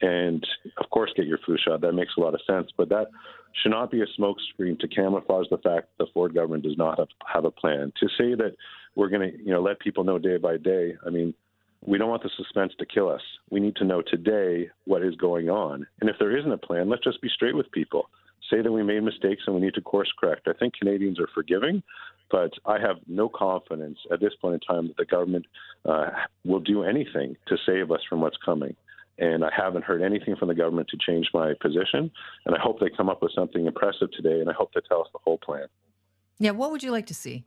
and 0.01 0.47
of 0.79 0.89
course 0.91 1.11
get 1.17 1.27
your 1.27 1.39
flu 1.39 1.57
shot. 1.63 1.81
That 1.81 1.93
makes 1.93 2.13
a 2.17 2.21
lot 2.21 2.35
of 2.35 2.41
sense, 2.47 2.71
but 2.77 2.89
that 2.89 3.09
should 3.63 3.71
not 3.71 3.91
be 3.91 4.03
a 4.03 4.07
smokescreen 4.19 4.79
to 4.79 4.89
camouflage 4.89 5.47
the 5.51 5.59
fact 5.59 5.89
that 5.99 6.05
the 6.05 6.07
Ford 6.13 6.35
government 6.35 6.63
does 6.63 6.77
not 6.77 6.99
have, 6.99 7.09
have 7.27 7.45
a 7.45 7.51
plan. 7.51 7.93
To 8.01 8.09
say 8.17 8.35
that 8.35 8.55
we're 8.95 9.09
going 9.09 9.31
to, 9.31 9.39
you 9.39 9.53
know, 9.53 9.61
let 9.61 9.81
people 9.81 10.05
know 10.05 10.19
day 10.19 10.37
by 10.37 10.57
day. 10.57 10.95
I 11.07 11.11
mean, 11.11 11.35
we 11.85 11.99
don't 11.99 12.11
want 12.11 12.23
the 12.23 12.31
suspense 12.37 12.73
to 12.79 12.87
kill 12.87 13.09
us. 13.09 13.23
We 13.51 13.61
need 13.61 13.77
to 13.77 13.85
know 13.85 14.03
today 14.03 14.69
what 14.85 15.03
is 15.03 15.15
going 15.17 15.49
on, 15.49 15.87
and 16.01 16.11
if 16.11 16.17
there 16.19 16.37
isn't 16.37 16.53
a 16.53 16.59
plan, 16.59 16.89
let's 16.89 17.05
just 17.05 17.23
be 17.23 17.29
straight 17.29 17.57
with 17.57 17.71
people. 17.73 18.11
Say 18.51 18.63
that 18.63 18.73
we 18.73 18.83
made 18.83 19.03
mistakes 19.03 19.43
and 19.47 19.55
we 19.55 19.63
need 19.63 19.75
to 19.75 19.81
course 19.81 20.13
correct. 20.19 20.49
I 20.49 20.53
think 20.53 20.75
Canadians 20.75 21.21
are 21.21 21.29
forgiving, 21.33 21.83
But 22.31 22.53
I 22.65 22.79
have 22.81 22.97
no 23.07 23.29
confidence 23.29 23.99
at 24.13 24.21
this 24.21 24.33
point 24.41 24.55
in 24.55 24.61
time 24.61 24.89
that 24.89 24.97
the 24.97 25.05
government 25.05 25.47
uh, 25.85 26.11
will 26.45 26.61
do 26.61 26.83
anything 26.83 27.37
to 27.49 27.57
save 27.67 27.91
us 27.91 28.01
from 28.09 28.21
what's 28.21 28.37
coming. 28.45 28.77
And 29.19 29.45
I 29.45 29.51
haven't 29.55 29.85
heard 29.85 30.03
anything 30.03 30.37
from 30.37 30.49
the 30.49 30.55
government 30.55 30.89
to 30.89 30.97
change 30.97 31.29
my 31.35 31.53
position. 31.61 32.11
And 32.47 32.55
I 32.55 32.59
hope 32.61 32.81
they 32.81 32.91
come 32.97 33.09
up 33.11 33.23
with 33.23 33.33
something 33.35 33.67
impressive 33.67 34.11
today. 34.13 34.41
And 34.41 34.49
I 34.49 34.53
hope 34.53 34.73
they 34.75 34.81
tell 34.89 35.03
us 35.03 35.09
the 35.13 35.19
whole 35.23 35.39
plan. 35.39 35.67
Yeah, 36.39 36.53
what 36.53 36.71
would 36.71 36.83
you 36.83 36.91
like 36.91 37.07
to 37.07 37.15
see? 37.15 37.45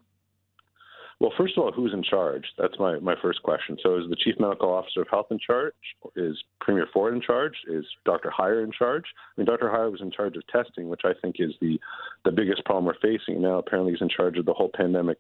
Well, 1.20 1.32
first 1.38 1.58
of 1.58 1.64
all, 1.64 1.72
who's 1.72 1.94
in 1.94 2.04
charge? 2.04 2.46
That's 2.58 2.78
my, 2.80 3.00
my 3.00 3.16
first 3.22 3.44
question. 3.44 3.78
So, 3.82 3.98
is 3.98 4.10
the 4.10 4.16
chief 4.16 4.36
medical 4.40 4.70
officer 4.70 5.02
of 5.02 5.08
health 5.10 5.28
in 5.32 5.40
charge? 5.40 5.74
Is 6.16 6.38
Premier 6.60 6.88
Ford 6.94 7.14
in 7.14 7.22
charge? 7.22 7.54
Is 7.68 7.86
Dr. 8.06 8.32
Huyer 8.38 8.64
in 8.64 8.72
charge? 8.72 9.06
I 9.38 9.42
mean, 9.42 9.46
Dr. 9.46 9.70
Huyer 9.70 9.92
was 9.92 10.02
in 10.02 10.12
charge 10.12 10.36
of 10.36 10.46
testing, 10.48 10.90
which 10.90 11.02
I 11.06 11.14
think 11.22 11.38
is 11.40 11.52
the, 11.62 11.80
the 12.26 12.32
biggest 12.32 12.66
problem 12.66 12.86
we're 12.86 12.96
facing. 12.96 13.42
Now, 13.42 13.60
apparently, 13.60 13.94
he's 13.94 14.02
in 14.02 14.10
charge 14.10 14.38
of 14.38 14.46
the 14.46 14.54
whole 14.54 14.72
pandemic 14.74 15.18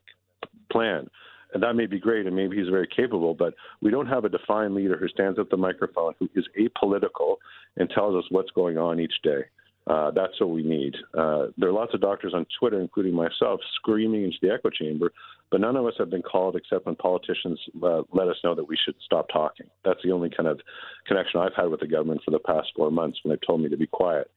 plan. 0.71 1.09
And 1.53 1.61
that 1.61 1.75
may 1.75 1.85
be 1.85 1.99
great, 1.99 2.25
and 2.25 2.35
maybe 2.35 2.57
he's 2.57 2.69
very 2.69 2.87
capable, 2.87 3.35
but 3.35 3.53
we 3.79 3.91
don't 3.91 4.07
have 4.07 4.25
a 4.25 4.29
defined 4.29 4.73
leader 4.73 4.97
who 4.97 5.07
stands 5.07 5.37
at 5.37 5.51
the 5.51 5.57
microphone, 5.57 6.13
who 6.19 6.27
is 6.35 6.47
apolitical, 6.59 7.35
and 7.77 7.89
tells 7.89 8.15
us 8.15 8.29
what's 8.31 8.49
going 8.51 8.77
on 8.77 8.99
each 8.99 9.13
day. 9.23 9.43
Uh, 9.85 10.11
that's 10.11 10.39
what 10.39 10.49
we 10.49 10.63
need. 10.63 10.95
Uh, 11.17 11.47
there 11.57 11.69
are 11.69 11.73
lots 11.73 11.93
of 11.93 11.99
doctors 11.99 12.33
on 12.33 12.45
Twitter, 12.57 12.79
including 12.79 13.13
myself, 13.13 13.59
screaming 13.75 14.23
into 14.23 14.37
the 14.41 14.49
echo 14.49 14.69
chamber, 14.69 15.11
but 15.51 15.59
none 15.59 15.75
of 15.75 15.85
us 15.85 15.93
have 15.97 16.09
been 16.09 16.21
called 16.21 16.55
except 16.55 16.85
when 16.85 16.95
politicians 16.95 17.59
uh, 17.83 18.01
let 18.13 18.29
us 18.29 18.37
know 18.43 18.55
that 18.55 18.63
we 18.63 18.77
should 18.85 18.95
stop 19.03 19.27
talking. 19.31 19.67
That's 19.83 19.99
the 20.03 20.11
only 20.11 20.29
kind 20.29 20.47
of 20.47 20.61
connection 21.05 21.41
I've 21.41 21.55
had 21.55 21.65
with 21.65 21.81
the 21.81 21.87
government 21.87 22.21
for 22.23 22.31
the 22.31 22.39
past 22.39 22.69
four 22.75 22.91
months 22.91 23.19
when 23.23 23.31
they've 23.31 23.45
told 23.45 23.61
me 23.61 23.69
to 23.69 23.77
be 23.77 23.87
quiet. 23.87 24.31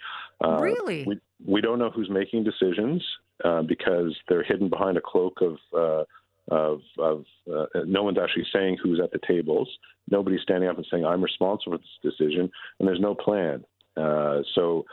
Uh, 0.45 0.59
really? 0.59 1.05
We, 1.07 1.21
we 1.47 1.61
don't 1.61 1.79
know 1.79 1.91
who's 1.91 2.11
making 2.11 2.43
decisions 2.43 3.05
uh, 3.45 3.63
because 3.63 4.17
they're 4.29 4.43
hidden 4.43 4.69
behind 4.69 4.97
a 4.97 5.03
cloak 5.03 5.41
of. 5.41 5.57
Uh, 5.77 6.05
of, 6.49 6.79
of 7.01 7.25
no 7.87 8.05
one's 8.05 8.19
actually 8.23 8.47
saying 8.53 8.77
who's 8.81 9.01
at 9.03 9.11
the 9.11 9.19
tables. 9.27 9.69
Nobody's 10.09 10.43
standing 10.43 10.69
up 10.69 10.77
and 10.77 10.87
saying 10.89 11.05
I'm 11.05 11.21
responsible 11.21 11.77
for 11.77 11.79
this 11.79 12.15
decision, 12.15 12.49
and 12.79 12.87
there's 12.87 13.01
no 13.01 13.17
plan. 13.17 13.65
so 13.97 14.87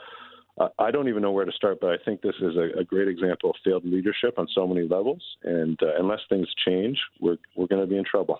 I 0.78 0.92
don't 0.92 1.08
even 1.08 1.20
know 1.20 1.32
where 1.32 1.44
to 1.44 1.52
start, 1.52 1.78
but 1.80 1.90
I 1.90 1.96
think 2.04 2.22
this 2.22 2.36
is 2.40 2.56
a, 2.56 2.78
a 2.78 2.84
great 2.84 3.08
example 3.08 3.50
of 3.50 3.56
failed 3.64 3.84
leadership 3.84 4.38
on 4.38 4.46
so 4.54 4.66
many 4.66 4.86
levels. 4.86 5.22
And 5.42 5.76
uh, 5.82 5.98
unless 5.98 6.20
things 6.28 6.46
change, 6.66 6.96
we're 7.20 7.38
we're 7.56 7.66
going 7.66 7.80
to 7.80 7.88
be 7.88 7.98
in 7.98 8.04
trouble. 8.04 8.38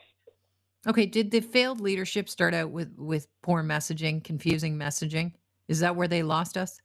Okay, 0.86 1.06
did 1.06 1.30
the 1.32 1.40
failed 1.40 1.80
leadership 1.80 2.28
start 2.28 2.54
out 2.54 2.70
with 2.70 2.94
with 2.96 3.26
poor 3.42 3.64
messaging, 3.64 4.22
confusing 4.22 4.78
messaging? 4.78 5.32
Is 5.66 5.80
that 5.80 5.96
where 5.96 6.06
they 6.06 6.22
lost 6.22 6.56
us? 6.56 6.80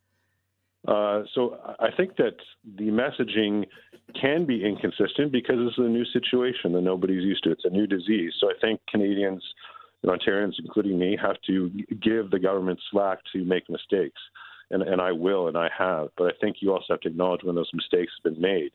Uh, 0.88 1.24
so 1.36 1.60
I 1.80 1.90
think 1.96 2.16
that 2.16 2.38
the 2.78 2.86
messaging 2.86 3.66
can 4.20 4.46
be 4.46 4.66
inconsistent 4.66 5.32
because 5.32 5.58
this 5.58 5.74
is 5.78 5.86
a 5.86 5.90
new 5.90 6.06
situation 6.06 6.72
that 6.72 6.82
nobody's 6.82 7.24
used 7.24 7.44
to. 7.44 7.52
It's 7.52 7.66
a 7.66 7.70
new 7.70 7.86
disease. 7.86 8.34
So 8.40 8.48
I 8.50 8.54
think 8.60 8.80
Canadians 8.90 9.44
and 10.02 10.12
Ontarians, 10.12 10.54
including 10.58 10.98
me, 10.98 11.18
have 11.22 11.36
to 11.48 11.70
give 12.02 12.32
the 12.32 12.40
government 12.40 12.80
slack 12.90 13.20
to 13.34 13.44
make 13.44 13.70
mistakes 13.70 14.20
and, 14.72 14.84
and 14.84 15.02
I 15.02 15.12
will 15.12 15.48
and 15.48 15.58
I 15.58 15.70
have. 15.78 16.10
But 16.18 16.28
I 16.28 16.32
think 16.40 16.58
you 16.60 16.72
also 16.72 16.86
have 16.90 17.02
to 17.02 17.10
acknowledge 17.10 17.44
when 17.44 17.56
those 17.56 17.70
mistakes 17.74 18.12
have 18.18 18.34
been 18.34 18.42
made. 18.42 18.72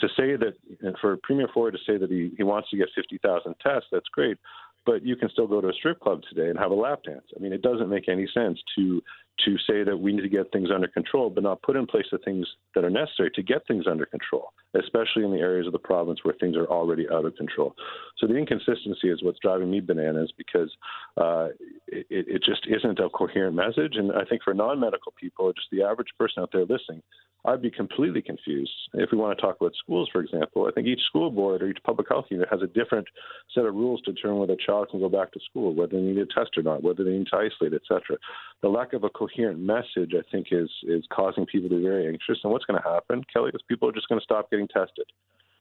To 0.00 0.08
say 0.16 0.36
that, 0.36 0.54
and 0.80 0.96
for 1.00 1.18
Premier 1.22 1.48
Ford 1.52 1.74
to 1.74 1.78
say 1.90 1.98
that 1.98 2.10
he, 2.10 2.30
he 2.36 2.42
wants 2.42 2.70
to 2.70 2.76
get 2.76 2.88
50,000 2.94 3.54
tests, 3.62 3.88
that's 3.92 4.08
great. 4.12 4.38
But 4.86 5.04
you 5.04 5.14
can 5.14 5.28
still 5.28 5.46
go 5.46 5.60
to 5.60 5.68
a 5.68 5.72
strip 5.74 6.00
club 6.00 6.22
today 6.28 6.48
and 6.48 6.58
have 6.58 6.70
a 6.70 6.74
lap 6.74 7.00
dance. 7.04 7.26
I 7.36 7.40
mean, 7.40 7.52
it 7.52 7.60
doesn't 7.60 7.90
make 7.90 8.08
any 8.08 8.26
sense 8.32 8.58
to 8.76 9.02
to 9.44 9.56
say 9.66 9.82
that 9.84 9.96
we 9.96 10.12
need 10.12 10.22
to 10.22 10.28
get 10.28 10.52
things 10.52 10.68
under 10.74 10.88
control, 10.88 11.30
but 11.30 11.42
not 11.42 11.62
put 11.62 11.76
in 11.76 11.86
place 11.86 12.04
the 12.12 12.18
things 12.18 12.46
that 12.74 12.84
are 12.84 12.90
necessary 12.90 13.30
to 13.34 13.42
get 13.42 13.66
things 13.66 13.86
under 13.90 14.04
control, 14.04 14.52
especially 14.74 15.24
in 15.24 15.30
the 15.30 15.38
areas 15.38 15.66
of 15.66 15.72
the 15.72 15.78
province 15.78 16.20
where 16.22 16.34
things 16.40 16.56
are 16.56 16.66
already 16.66 17.06
out 17.10 17.24
of 17.24 17.34
control. 17.36 17.74
So 18.18 18.26
the 18.26 18.36
inconsistency 18.36 19.08
is 19.08 19.22
what's 19.22 19.38
driving 19.38 19.70
me 19.70 19.80
bananas 19.80 20.32
because 20.36 20.70
uh, 21.16 21.48
it, 21.90 22.26
it 22.28 22.42
just 22.44 22.66
isn't 22.66 22.98
a 22.98 23.08
coherent 23.10 23.54
message. 23.54 23.94
And 23.96 24.12
I 24.12 24.24
think 24.24 24.42
for 24.42 24.54
non 24.54 24.80
medical 24.80 25.12
people, 25.20 25.52
just 25.52 25.68
the 25.70 25.82
average 25.82 26.08
person 26.18 26.42
out 26.42 26.50
there 26.52 26.62
listening, 26.62 27.02
I'd 27.44 27.62
be 27.62 27.70
completely 27.70 28.20
confused. 28.20 28.72
If 28.94 29.10
we 29.12 29.18
want 29.18 29.36
to 29.36 29.42
talk 29.42 29.56
about 29.60 29.72
schools, 29.82 30.08
for 30.12 30.20
example, 30.20 30.66
I 30.66 30.72
think 30.72 30.86
each 30.86 31.00
school 31.06 31.30
board 31.30 31.62
or 31.62 31.68
each 31.68 31.78
public 31.84 32.08
health 32.08 32.26
unit 32.28 32.48
has 32.50 32.60
a 32.62 32.66
different 32.66 33.08
set 33.54 33.64
of 33.64 33.74
rules 33.74 34.02
to 34.02 34.12
determine 34.12 34.40
whether 34.40 34.52
a 34.52 34.66
child 34.66 34.88
can 34.90 35.00
go 35.00 35.08
back 35.08 35.32
to 35.32 35.40
school, 35.48 35.74
whether 35.74 35.96
they 35.96 36.02
need 36.02 36.18
a 36.18 36.26
test 36.26 36.50
or 36.56 36.62
not, 36.62 36.82
whether 36.82 37.02
they 37.02 37.10
need 37.10 37.28
to 37.28 37.36
isolate, 37.36 37.72
etc. 37.72 38.18
The 38.62 38.68
lack 38.68 38.92
of 38.92 39.04
a 39.04 39.10
coherent 39.10 39.58
message, 39.58 40.12
I 40.14 40.22
think, 40.30 40.48
is 40.50 40.70
is 40.86 41.04
causing 41.12 41.46
people 41.46 41.70
to 41.70 41.76
be 41.76 41.82
very 41.82 42.08
anxious. 42.08 42.38
And 42.44 42.52
what's 42.52 42.66
going 42.66 42.80
to 42.80 42.88
happen, 42.88 43.24
Kelly, 43.32 43.52
is 43.54 43.62
people 43.68 43.88
are 43.88 43.92
just 43.92 44.08
going 44.08 44.20
to 44.20 44.24
stop 44.24 44.50
getting 44.50 44.68
tested. 44.68 45.06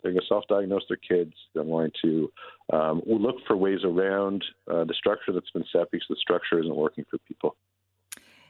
They're 0.02 0.12
going 0.12 0.22
to 0.22 0.28
self-diagnose 0.28 0.84
their 0.88 0.98
kids. 0.98 1.34
They're 1.54 1.64
going 1.64 1.92
to 2.02 2.32
um, 2.72 3.02
look 3.06 3.36
for 3.48 3.58
ways 3.58 3.80
around 3.84 4.44
uh, 4.72 4.86
the 4.86 4.94
structure 4.94 5.32
that's 5.34 5.52
been 5.52 5.66
set 5.72 5.92
because 5.92 6.08
the 6.10 6.16
structure 6.16 6.60
isn't 6.60 6.76
working 6.76 7.06
for 7.10 7.18
people. 7.28 7.56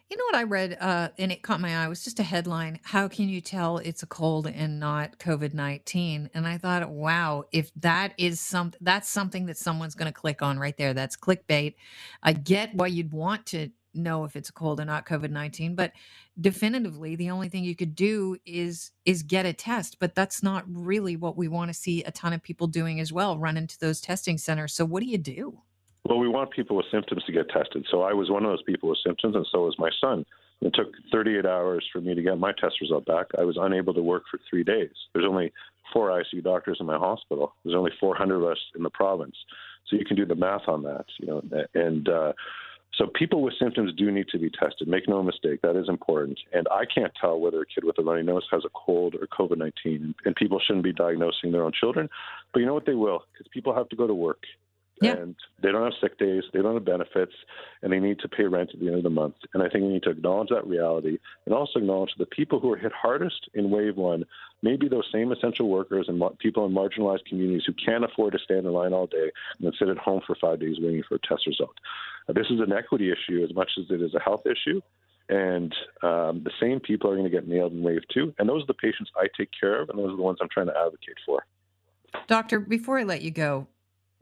You 0.09 0.17
know 0.17 0.23
what 0.25 0.35
I 0.37 0.43
read, 0.43 0.75
uh, 0.81 1.09
and 1.19 1.31
it 1.31 1.43
caught 1.43 1.61
my 1.61 1.83
eye. 1.83 1.87
Was 1.87 2.03
just 2.03 2.19
a 2.19 2.23
headline. 2.23 2.79
How 2.81 3.07
can 3.07 3.29
you 3.29 3.41
tell 3.41 3.77
it's 3.77 4.01
a 4.01 4.07
cold 4.07 4.47
and 4.47 4.79
not 4.79 5.19
COVID 5.19 5.53
nineteen? 5.53 6.31
And 6.33 6.47
I 6.47 6.57
thought, 6.57 6.89
wow, 6.89 7.43
if 7.51 7.71
that 7.75 8.13
is 8.17 8.39
some, 8.39 8.73
that's 8.81 9.07
something 9.07 9.45
that 9.45 9.57
someone's 9.57 9.93
going 9.93 10.11
to 10.11 10.19
click 10.19 10.41
on 10.41 10.57
right 10.57 10.75
there. 10.77 10.95
That's 10.95 11.15
clickbait. 11.15 11.75
I 12.23 12.33
get 12.33 12.73
why 12.73 12.87
you'd 12.87 13.13
want 13.13 13.45
to 13.47 13.69
know 13.93 14.23
if 14.23 14.35
it's 14.35 14.49
a 14.49 14.53
cold 14.53 14.79
or 14.79 14.85
not 14.85 15.05
COVID 15.05 15.31
nineteen, 15.31 15.75
but 15.75 15.91
definitively, 16.39 17.15
the 17.15 17.29
only 17.29 17.49
thing 17.49 17.63
you 17.63 17.75
could 17.75 17.95
do 17.95 18.37
is 18.45 18.91
is 19.05 19.23
get 19.23 19.45
a 19.45 19.53
test. 19.53 19.97
But 19.99 20.15
that's 20.15 20.43
not 20.43 20.63
really 20.67 21.15
what 21.15 21.37
we 21.37 21.47
want 21.47 21.69
to 21.69 21.73
see 21.73 22.03
a 22.03 22.11
ton 22.11 22.33
of 22.33 22.43
people 22.43 22.67
doing 22.67 22.99
as 22.99 23.11
well. 23.11 23.37
Run 23.37 23.57
into 23.57 23.77
those 23.79 24.01
testing 24.01 24.37
centers. 24.37 24.73
So 24.73 24.85
what 24.85 25.01
do 25.01 25.09
you 25.09 25.17
do? 25.17 25.61
Well, 26.05 26.17
we 26.17 26.27
want 26.27 26.51
people 26.51 26.75
with 26.77 26.85
symptoms 26.91 27.23
to 27.25 27.31
get 27.31 27.49
tested. 27.49 27.85
So 27.91 28.01
I 28.01 28.13
was 28.13 28.29
one 28.29 28.43
of 28.43 28.49
those 28.49 28.63
people 28.63 28.89
with 28.89 28.99
symptoms, 29.05 29.35
and 29.35 29.45
so 29.51 29.65
was 29.65 29.75
my 29.77 29.91
son. 30.01 30.25
It 30.61 30.73
took 30.73 30.87
38 31.11 31.45
hours 31.45 31.87
for 31.91 32.01
me 32.01 32.15
to 32.15 32.21
get 32.21 32.37
my 32.37 32.51
test 32.51 32.81
result 32.81 33.05
back. 33.05 33.27
I 33.37 33.43
was 33.43 33.57
unable 33.59 33.93
to 33.93 34.01
work 34.01 34.23
for 34.29 34.39
three 34.49 34.63
days. 34.63 34.91
There's 35.13 35.25
only 35.27 35.53
four 35.93 36.09
ICU 36.09 36.43
doctors 36.43 36.77
in 36.79 36.85
my 36.85 36.97
hospital. 36.97 37.53
There's 37.63 37.75
only 37.75 37.91
400 37.99 38.35
of 38.35 38.43
us 38.43 38.57
in 38.75 38.83
the 38.83 38.89
province. 38.89 39.35
So 39.87 39.95
you 39.95 40.05
can 40.05 40.17
do 40.17 40.25
the 40.25 40.35
math 40.35 40.67
on 40.67 40.83
that, 40.83 41.05
you 41.19 41.27
know. 41.27 41.41
And 41.73 42.09
uh, 42.09 42.33
so 42.95 43.07
people 43.07 43.41
with 43.41 43.53
symptoms 43.59 43.93
do 43.95 44.11
need 44.11 44.27
to 44.29 44.39
be 44.39 44.49
tested. 44.49 44.87
Make 44.87 45.07
no 45.07 45.23
mistake, 45.23 45.61
that 45.61 45.75
is 45.75 45.87
important. 45.87 46.39
And 46.51 46.67
I 46.71 46.83
can't 46.85 47.13
tell 47.19 47.39
whether 47.39 47.61
a 47.61 47.65
kid 47.65 47.83
with 47.83 47.97
a 47.97 48.03
runny 48.03 48.23
nose 48.23 48.45
has 48.51 48.63
a 48.65 48.69
cold 48.73 49.15
or 49.15 49.27
COVID 49.27 49.57
19. 49.57 50.15
And 50.25 50.35
people 50.35 50.59
shouldn't 50.59 50.83
be 50.83 50.93
diagnosing 50.93 51.51
their 51.51 51.63
own 51.63 51.71
children. 51.71 52.09
But 52.51 52.59
you 52.59 52.65
know 52.65 52.73
what? 52.73 52.85
They 52.85 52.95
will, 52.95 53.23
because 53.31 53.47
people 53.53 53.73
have 53.73 53.89
to 53.89 53.95
go 53.95 54.07
to 54.07 54.13
work 54.13 54.43
yeah. 55.01 55.13
and 55.13 55.35
they 55.61 55.71
don't 55.71 55.83
have 55.83 55.93
sick 56.01 56.17
days, 56.17 56.43
they 56.53 56.61
don't 56.61 56.73
have 56.73 56.85
benefits, 56.85 57.33
and 57.81 57.91
they 57.91 57.99
need 57.99 58.19
to 58.19 58.27
pay 58.27 58.43
rent 58.43 58.71
at 58.73 58.79
the 58.79 58.87
end 58.87 58.97
of 58.97 59.03
the 59.03 59.09
month. 59.09 59.35
And 59.53 59.63
I 59.63 59.69
think 59.69 59.83
we 59.83 59.93
need 59.93 60.03
to 60.03 60.09
acknowledge 60.09 60.49
that 60.49 60.67
reality 60.67 61.17
and 61.45 61.55
also 61.55 61.79
acknowledge 61.79 62.11
the 62.17 62.25
people 62.25 62.59
who 62.59 62.71
are 62.73 62.77
hit 62.77 62.91
hardest 62.91 63.49
in 63.53 63.69
wave 63.69 63.95
one 63.95 64.25
may 64.61 64.75
be 64.75 64.87
those 64.89 65.07
same 65.11 65.31
essential 65.31 65.69
workers 65.69 66.07
and 66.07 66.21
people 66.39 66.65
in 66.65 66.73
marginalized 66.73 67.25
communities 67.25 67.63
who 67.65 67.73
can't 67.73 68.03
afford 68.03 68.33
to 68.33 68.39
stand 68.39 68.65
in 68.65 68.73
line 68.73 68.93
all 68.93 69.07
day 69.07 69.31
and 69.57 69.61
then 69.61 69.73
sit 69.79 69.87
at 69.87 69.97
home 69.97 70.21
for 70.25 70.35
five 70.35 70.59
days 70.59 70.77
waiting 70.79 71.03
for 71.07 71.15
a 71.15 71.19
test 71.19 71.47
result. 71.47 71.73
Uh, 72.27 72.33
this 72.33 72.47
is 72.49 72.59
an 72.59 72.73
equity 72.73 73.11
issue 73.11 73.43
as 73.43 73.53
much 73.53 73.71
as 73.79 73.85
it 73.89 74.01
is 74.01 74.13
a 74.13 74.19
health 74.19 74.43
issue. 74.45 74.81
And 75.29 75.73
um, 76.01 76.43
the 76.43 76.51
same 76.59 76.79
people 76.79 77.09
are 77.11 77.13
going 77.13 77.23
to 77.23 77.29
get 77.29 77.47
nailed 77.47 77.71
in 77.71 77.83
wave 77.83 78.01
two. 78.11 78.33
And 78.39 78.49
those 78.49 78.63
are 78.63 78.67
the 78.67 78.73
patients 78.73 79.11
I 79.15 79.27
take 79.37 79.49
care 79.57 79.79
of, 79.79 79.89
and 79.89 79.99
those 79.99 80.11
are 80.11 80.17
the 80.17 80.23
ones 80.23 80.39
I'm 80.41 80.49
trying 80.49 80.67
to 80.67 80.77
advocate 80.77 81.17
for. 81.25 81.45
Doctor, 82.27 82.59
before 82.59 82.97
I 82.97 83.03
let 83.03 83.21
you 83.21 83.29
go, 83.29 83.67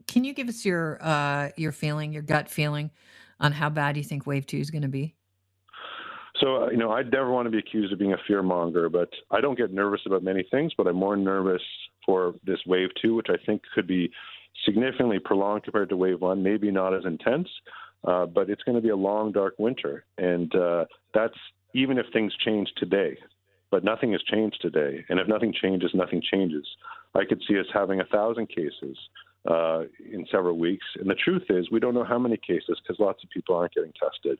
can 0.08 0.24
you 0.24 0.34
give 0.34 0.48
us 0.48 0.64
your 0.64 0.98
uh, 1.00 1.50
your 1.56 1.70
feeling, 1.70 2.12
your 2.12 2.22
gut 2.22 2.48
feeling, 2.48 2.90
on 3.38 3.52
how 3.52 3.68
bad 3.70 3.96
you 3.96 4.02
think 4.02 4.26
Wave 4.26 4.46
Two 4.46 4.58
is 4.58 4.70
going 4.70 4.82
to 4.82 4.88
be? 4.88 5.14
So, 6.40 6.64
uh, 6.64 6.70
you 6.70 6.76
know, 6.76 6.92
I'd 6.92 7.10
never 7.12 7.30
want 7.30 7.46
to 7.46 7.50
be 7.50 7.58
accused 7.58 7.92
of 7.92 7.98
being 7.98 8.12
a 8.12 8.18
fear 8.26 8.42
monger, 8.42 8.88
but 8.88 9.10
I 9.30 9.40
don't 9.40 9.58
get 9.58 9.72
nervous 9.72 10.00
about 10.06 10.22
many 10.22 10.46
things, 10.50 10.72
but 10.76 10.86
I'm 10.86 10.96
more 10.96 11.16
nervous 11.16 11.62
for 12.06 12.34
this 12.44 12.58
wave 12.66 12.90
two, 13.00 13.14
which 13.14 13.26
I 13.28 13.36
think 13.44 13.62
could 13.74 13.86
be 13.86 14.10
significantly 14.64 15.18
prolonged 15.18 15.64
compared 15.64 15.88
to 15.90 15.96
wave 15.96 16.20
one, 16.20 16.42
maybe 16.42 16.70
not 16.70 16.94
as 16.94 17.04
intense, 17.04 17.48
uh, 18.04 18.26
but 18.26 18.50
it's 18.50 18.62
going 18.62 18.76
to 18.76 18.82
be 18.82 18.90
a 18.90 18.96
long, 18.96 19.32
dark 19.32 19.54
winter. 19.58 20.04
And 20.16 20.54
uh, 20.54 20.84
that's 21.12 21.36
even 21.74 21.98
if 21.98 22.06
things 22.12 22.32
change 22.44 22.68
today, 22.76 23.18
but 23.70 23.82
nothing 23.82 24.12
has 24.12 24.22
changed 24.22 24.58
today. 24.62 25.04
And 25.08 25.18
if 25.18 25.26
nothing 25.26 25.52
changes, 25.52 25.90
nothing 25.92 26.22
changes. 26.30 26.66
I 27.14 27.24
could 27.24 27.42
see 27.48 27.58
us 27.58 27.66
having 27.72 28.00
a 28.00 28.04
thousand 28.04 28.48
cases 28.48 28.96
uh, 29.48 29.82
in 30.12 30.26
several 30.30 30.58
weeks. 30.58 30.84
And 31.00 31.08
the 31.08 31.14
truth 31.14 31.44
is, 31.48 31.70
we 31.70 31.80
don't 31.80 31.94
know 31.94 32.04
how 32.04 32.18
many 32.18 32.36
cases 32.36 32.78
because 32.82 33.00
lots 33.00 33.24
of 33.24 33.30
people 33.30 33.56
aren't 33.56 33.74
getting 33.74 33.92
tested. 33.92 34.38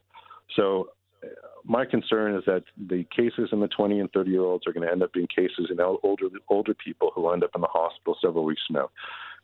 So, 0.55 0.90
uh, 1.23 1.29
my 1.64 1.85
concern 1.85 2.37
is 2.37 2.44
that 2.47 2.64
the 2.77 3.05
cases 3.14 3.49
in 3.53 3.61
the 3.61 3.68
20 3.68 4.01
and 4.01 4.11
30 4.12 4.31
year 4.31 4.42
olds 4.42 4.66
are 4.66 4.73
going 4.73 4.87
to 4.87 4.92
end 4.92 5.03
up 5.03 5.12
being 5.12 5.27
cases 5.35 5.71
in 5.71 5.81
older 5.81 6.29
older 6.49 6.75
people 6.75 7.11
who 7.14 7.29
end 7.31 7.42
up 7.42 7.51
in 7.55 7.61
the 7.61 7.68
hospital 7.68 8.16
several 8.23 8.44
weeks 8.44 8.62
from 8.66 8.77
now, 8.77 8.90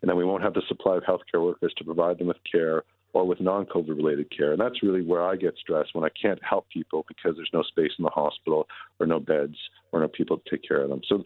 and 0.03 0.09
then 0.09 0.17
we 0.17 0.25
won't 0.25 0.43
have 0.43 0.55
the 0.55 0.63
supply 0.69 0.97
of 0.97 1.03
healthcare 1.03 1.43
workers 1.43 1.73
to 1.77 1.85
provide 1.85 2.19
them 2.19 2.29
with 2.29 2.37
care 2.51 2.85
or 3.15 3.25
with 3.25 3.41
non-COVID 3.41 3.97
related 3.97 4.31
care. 4.37 4.53
And 4.53 4.61
that's 4.61 4.83
really 4.83 5.03
where 5.03 5.23
I 5.23 5.37
get 5.37 5.55
stressed 5.57 5.95
when 5.95 6.05
I 6.05 6.09
can't 6.21 6.41
help 6.43 6.69
people 6.69 7.05
because 7.07 7.37
there's 7.37 7.51
no 7.53 7.63
space 7.63 7.93
in 7.97 8.03
the 8.03 8.11
hospital 8.11 8.67
or 8.99 9.07
no 9.07 9.21
beds 9.21 9.57
or 9.93 10.01
no 10.01 10.09
people 10.09 10.39
to 10.39 10.51
take 10.51 10.67
care 10.67 10.83
of 10.83 10.91
them. 10.91 11.01
So 11.09 11.23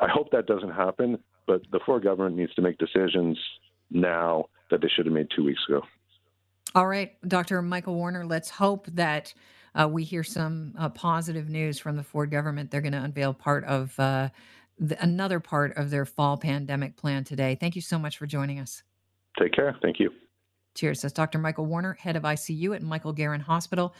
I 0.00 0.08
hope 0.08 0.30
that 0.32 0.46
doesn't 0.46 0.72
happen, 0.72 1.18
but 1.46 1.62
the 1.70 1.80
Ford 1.84 2.02
government 2.02 2.36
needs 2.36 2.54
to 2.54 2.62
make 2.62 2.78
decisions 2.78 3.38
now 3.90 4.46
that 4.70 4.80
they 4.80 4.88
should 4.88 5.06
have 5.06 5.14
made 5.14 5.28
two 5.34 5.44
weeks 5.44 5.60
ago. 5.68 5.82
All 6.74 6.86
right, 6.86 7.12
Dr. 7.26 7.62
Michael 7.62 7.94
Warner, 7.94 8.26
let's 8.26 8.50
hope 8.50 8.86
that 8.88 9.32
uh, 9.74 9.88
we 9.88 10.04
hear 10.04 10.22
some 10.22 10.74
uh, 10.78 10.88
positive 10.90 11.48
news 11.48 11.78
from 11.78 11.96
the 11.96 12.02
Ford 12.02 12.30
government. 12.30 12.70
They're 12.70 12.80
going 12.80 12.92
to 12.92 13.02
unveil 13.02 13.32
part 13.32 13.64
of 13.64 13.98
uh, 13.98 14.28
the, 14.78 15.02
another 15.02 15.40
part 15.40 15.76
of 15.76 15.90
their 15.90 16.04
fall 16.04 16.36
pandemic 16.36 16.96
plan 16.96 17.24
today. 17.24 17.56
Thank 17.58 17.74
you 17.74 17.82
so 17.82 17.98
much 17.98 18.18
for 18.18 18.26
joining 18.26 18.60
us. 18.60 18.82
Take 19.38 19.52
care. 19.52 19.76
Thank 19.82 19.98
you. 19.98 20.10
Cheers. 20.74 21.02
That's 21.02 21.14
Dr. 21.14 21.38
Michael 21.38 21.66
Warner, 21.66 21.94
head 21.94 22.16
of 22.16 22.22
ICU 22.22 22.74
at 22.74 22.82
Michael 22.82 23.14
Garron 23.14 23.40
Hospital. 23.40 23.94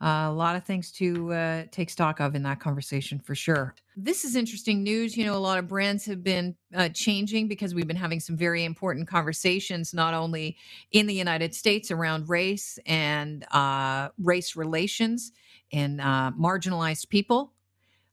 A 0.00 0.30
lot 0.30 0.56
of 0.56 0.64
things 0.64 0.90
to 0.92 1.32
uh, 1.32 1.64
take 1.70 1.88
stock 1.88 2.20
of 2.20 2.34
in 2.34 2.42
that 2.42 2.60
conversation 2.60 3.18
for 3.18 3.34
sure. 3.34 3.74
This 3.96 4.24
is 4.24 4.34
interesting 4.34 4.82
news. 4.82 5.16
You 5.16 5.24
know, 5.24 5.34
a 5.34 5.38
lot 5.38 5.58
of 5.58 5.68
brands 5.68 6.04
have 6.06 6.22
been 6.22 6.56
uh, 6.74 6.88
changing 6.90 7.48
because 7.48 7.74
we've 7.74 7.86
been 7.86 7.96
having 7.96 8.20
some 8.20 8.36
very 8.36 8.64
important 8.64 9.08
conversations, 9.08 9.94
not 9.94 10.12
only 10.12 10.56
in 10.90 11.06
the 11.06 11.14
United 11.14 11.54
States 11.54 11.90
around 11.90 12.28
race 12.28 12.78
and 12.86 13.46
uh, 13.52 14.08
race 14.18 14.56
relations 14.56 15.32
and 15.72 16.00
uh, 16.00 16.32
marginalized 16.32 17.08
people. 17.08 17.52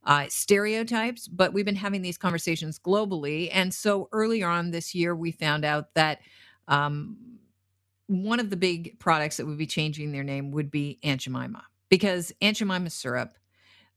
Uh, 0.04 0.26
stereotypes, 0.30 1.28
but 1.28 1.54
we've 1.54 1.63
been 1.63 1.76
having 1.76 2.02
these 2.02 2.17
conversations 2.17 2.80
globally. 2.80 3.50
And 3.54 3.72
so 3.72 4.10
earlier 4.12 4.48
on 4.48 4.72
this 4.72 4.96
year, 4.96 5.15
we 5.15 5.32
found 5.32 5.63
out 5.63 5.94
that 5.94 6.22
um, 6.67 7.17
one 8.08 8.39
of 8.39 8.50
the 8.50 8.58
big 8.58 8.98
products 8.98 9.38
that 9.38 9.46
would 9.46 9.60
be 9.60 9.67
changing 9.67 10.12
their 10.12 10.24
name 10.24 10.50
would 10.50 10.72
be 10.72 10.98
Aunt 11.04 11.22
Jemima 11.22 11.65
because 11.91 12.34
Aunt 12.41 12.58
Jemima 12.58 12.89
syrup, 12.89 13.38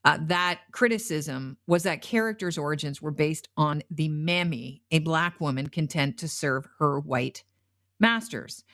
uh, 0.05 0.19
that 0.21 0.61
criticism 0.73 1.57
was 1.67 1.85
that 1.85 2.03
character's 2.03 2.59
origins 2.59 3.01
were 3.01 3.13
based 3.13 3.49
on 3.57 3.83
the 3.91 4.09
mammy, 4.09 4.83
a 4.91 4.99
black 4.99 5.41
woman 5.41 5.69
content 5.69 6.19
to 6.19 6.29
serve 6.29 6.69
her 6.79 7.01
white 7.01 7.45
masters. 7.99 8.65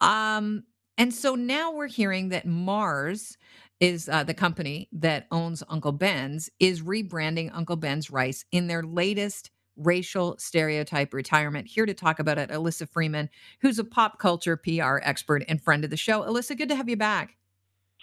Um, 0.00 0.64
and 0.98 1.14
so 1.14 1.34
now 1.36 1.72
we're 1.72 1.88
hearing 1.88 2.28
that 2.30 2.46
Mars 2.46 3.38
is 3.80 4.08
uh, 4.08 4.24
the 4.24 4.34
company 4.34 4.88
that 4.92 5.26
owns 5.30 5.62
Uncle 5.68 5.92
Ben's 5.92 6.50
is 6.60 6.82
rebranding 6.82 7.50
Uncle 7.54 7.76
Ben's 7.76 8.10
rice 8.10 8.44
in 8.52 8.66
their 8.66 8.82
latest 8.82 9.50
racial 9.76 10.36
stereotype 10.38 11.14
retirement. 11.14 11.66
Here 11.66 11.86
to 11.86 11.94
talk 11.94 12.18
about 12.18 12.38
it, 12.38 12.50
Alyssa 12.50 12.88
Freeman, 12.88 13.30
who's 13.60 13.78
a 13.78 13.84
pop 13.84 14.18
culture 14.18 14.56
PR 14.56 14.98
expert 15.02 15.44
and 15.48 15.62
friend 15.62 15.84
of 15.84 15.90
the 15.90 15.96
show. 15.96 16.22
Alyssa, 16.22 16.56
good 16.56 16.68
to 16.68 16.76
have 16.76 16.88
you 16.88 16.96
back. 16.96 17.36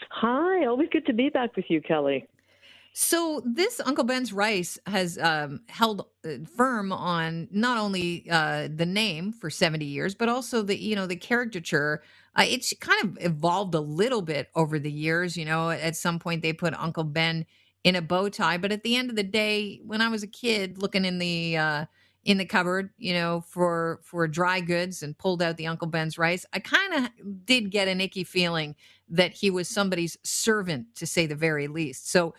Hi, 0.09 0.65
always 0.65 0.89
good 0.91 1.05
to 1.05 1.13
be 1.13 1.29
back 1.29 1.55
with 1.55 1.65
you, 1.69 1.81
Kelly. 1.81 2.27
So 2.93 3.41
this 3.45 3.79
Uncle 3.85 4.03
Ben's 4.03 4.33
rice 4.33 4.77
has 4.85 5.17
um, 5.17 5.61
held 5.69 6.07
uh, 6.25 6.29
firm 6.57 6.91
on 6.91 7.47
not 7.51 7.77
only 7.77 8.27
uh, 8.29 8.67
the 8.73 8.85
name 8.85 9.31
for 9.31 9.49
seventy 9.49 9.85
years, 9.85 10.13
but 10.13 10.27
also 10.27 10.61
the 10.61 10.77
you 10.77 10.95
know 10.95 11.07
the 11.07 11.15
caricature. 11.15 12.03
Uh, 12.35 12.43
it's 12.47 12.73
kind 12.79 13.03
of 13.03 13.17
evolved 13.21 13.75
a 13.75 13.79
little 13.79 14.21
bit 14.21 14.49
over 14.55 14.77
the 14.77 14.91
years. 14.91 15.37
You 15.37 15.45
know, 15.45 15.69
at 15.69 15.95
some 15.95 16.19
point 16.19 16.41
they 16.41 16.51
put 16.51 16.73
Uncle 16.73 17.05
Ben 17.05 17.45
in 17.83 17.95
a 17.95 18.01
bow 18.01 18.27
tie, 18.27 18.57
but 18.57 18.71
at 18.73 18.83
the 18.83 18.97
end 18.97 19.09
of 19.09 19.15
the 19.15 19.23
day, 19.23 19.79
when 19.85 20.01
I 20.01 20.09
was 20.09 20.21
a 20.21 20.27
kid 20.27 20.81
looking 20.81 21.05
in 21.05 21.17
the 21.19 21.57
uh, 21.57 21.85
in 22.23 22.37
the 22.37 22.45
cupboard, 22.45 22.91
you 22.97 23.13
know, 23.13 23.41
for 23.41 23.99
for 24.03 24.27
dry 24.27 24.59
goods 24.59 25.01
and 25.01 25.17
pulled 25.17 25.41
out 25.41 25.57
the 25.57 25.67
Uncle 25.67 25.87
Ben's 25.87 26.17
rice, 26.17 26.45
I 26.53 26.59
kind 26.59 26.93
of 26.93 27.45
did 27.45 27.71
get 27.71 27.87
an 27.87 28.01
icky 28.01 28.23
feeling 28.23 28.75
that 29.09 29.33
he 29.33 29.49
was 29.49 29.67
somebody's 29.67 30.17
servant 30.23 30.95
to 30.95 31.07
say 31.07 31.25
the 31.25 31.35
very 31.35 31.67
least. 31.67 32.09
So 32.09 32.33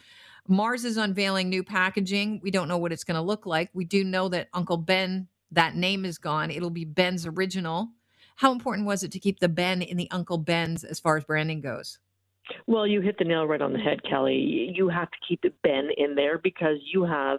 Mars 0.48 0.84
is 0.84 0.96
unveiling 0.96 1.48
new 1.48 1.62
packaging. 1.62 2.40
We 2.42 2.50
don't 2.50 2.68
know 2.68 2.78
what 2.78 2.92
it's 2.92 3.04
going 3.04 3.16
to 3.16 3.22
look 3.22 3.46
like. 3.46 3.70
We 3.74 3.84
do 3.84 4.02
know 4.04 4.28
that 4.28 4.48
Uncle 4.52 4.76
Ben, 4.76 5.28
that 5.50 5.76
name 5.76 6.04
is 6.04 6.18
gone. 6.18 6.50
It'll 6.50 6.70
be 6.70 6.84
Ben's 6.84 7.26
original. 7.26 7.90
How 8.36 8.52
important 8.52 8.86
was 8.86 9.02
it 9.02 9.12
to 9.12 9.20
keep 9.20 9.40
the 9.40 9.48
Ben 9.48 9.82
in 9.82 9.96
the 9.96 10.10
Uncle 10.10 10.38
Ben's 10.38 10.84
as 10.84 10.98
far 10.98 11.16
as 11.16 11.24
branding 11.24 11.60
goes? 11.60 11.98
Well, 12.66 12.86
you 12.86 13.00
hit 13.00 13.18
the 13.18 13.24
nail 13.24 13.46
right 13.46 13.62
on 13.62 13.72
the 13.72 13.78
head, 13.78 14.00
Kelly. 14.08 14.72
You 14.74 14.88
have 14.88 15.10
to 15.10 15.16
keep 15.28 15.42
the 15.42 15.52
Ben 15.62 15.90
in 15.96 16.14
there 16.14 16.38
because 16.38 16.78
you 16.92 17.04
have 17.04 17.38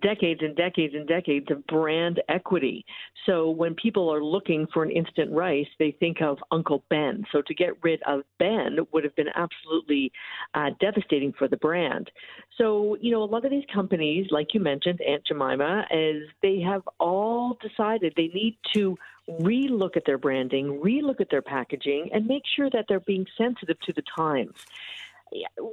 decades 0.00 0.40
and 0.42 0.56
decades 0.56 0.94
and 0.94 1.06
decades 1.06 1.50
of 1.50 1.66
brand 1.66 2.22
equity. 2.28 2.84
So 3.26 3.50
when 3.50 3.74
people 3.74 4.12
are 4.12 4.22
looking 4.22 4.66
for 4.72 4.82
an 4.82 4.90
instant 4.90 5.30
rice, 5.32 5.66
they 5.78 5.96
think 6.00 6.20
of 6.20 6.38
Uncle 6.50 6.84
Ben. 6.90 7.24
So 7.32 7.42
to 7.42 7.54
get 7.54 7.72
rid 7.82 8.02
of 8.06 8.22
Ben 8.38 8.78
would 8.92 9.04
have 9.04 9.14
been 9.16 9.28
absolutely 9.34 10.12
uh, 10.54 10.70
devastating 10.80 11.32
for 11.32 11.48
the 11.48 11.56
brand. 11.56 12.10
So, 12.58 12.96
you 13.00 13.12
know, 13.12 13.22
a 13.22 13.24
lot 13.24 13.44
of 13.44 13.50
these 13.50 13.64
companies, 13.72 14.26
like 14.30 14.54
you 14.54 14.60
mentioned, 14.60 15.00
Aunt 15.00 15.24
Jemima, 15.26 15.86
is 15.90 16.28
they 16.42 16.60
have 16.60 16.82
all 16.98 17.58
decided 17.60 18.12
they 18.16 18.28
need 18.28 18.58
to 18.74 18.96
relook 19.28 19.96
at 19.96 20.04
their 20.04 20.18
branding, 20.18 20.80
relook 20.84 21.20
at 21.20 21.30
their 21.30 21.42
packaging, 21.42 22.10
and 22.12 22.26
make 22.26 22.42
sure 22.56 22.68
that 22.70 22.84
they're 22.88 23.00
being 23.00 23.26
sensitive 23.38 23.80
to 23.80 23.92
the 23.92 24.02
times 24.14 24.52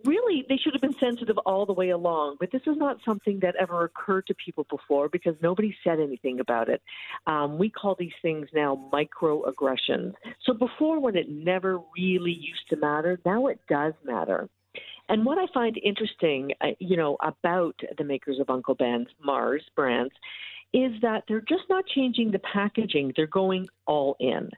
really 0.06 0.46
they 0.50 0.58
should 0.58 0.74
have 0.74 0.82
been 0.82 0.98
sensitive 1.00 1.38
all 1.40 1.66
the 1.66 1.74
way 1.74 1.90
along 1.90 2.38
but 2.40 2.52
this 2.52 2.62
is 2.66 2.78
not 2.78 2.98
something 3.06 3.40
that 3.42 3.56
ever 3.60 3.84
occurred 3.84 4.26
to 4.28 4.34
people 4.34 4.66
before 4.70 5.10
because 5.10 5.36
nobody 5.42 5.76
said 5.84 6.00
anything 6.00 6.40
about 6.40 6.70
it. 6.70 6.82
Um, 7.28 7.58
we 7.58 7.70
call 7.70 7.96
these 7.98 8.12
things 8.22 8.48
now 8.54 8.90
microaggressions. 8.92 10.14
So 10.46 10.54
before 10.54 11.00
when 11.00 11.16
it 11.16 11.30
never 11.30 11.80
really 11.98 12.32
used 12.32 12.68
to 12.70 12.76
matter 12.76 13.20
now 13.26 13.48
it 13.48 13.60
does 13.70 13.94
matter. 14.04 14.50
And 15.10 15.26
what 15.26 15.38
I 15.38 15.46
find 15.54 15.78
interesting, 15.84 16.52
uh, 16.62 16.68
you 16.80 16.96
know, 16.96 17.18
about 17.22 17.76
the 17.98 18.04
makers 18.04 18.40
of 18.40 18.50
Uncle 18.50 18.76
Ben's 18.76 19.10
Mars 19.22 19.64
brands 19.76 20.14
is 20.74 20.94
that 21.02 21.24
they're 21.28 21.42
just 21.42 21.64
not 21.70 21.86
changing 21.88 22.32
the 22.32 22.40
packaging, 22.40 23.12
they're 23.16 23.28
going 23.28 23.68
all 23.88 24.16
in. 24.20 24.50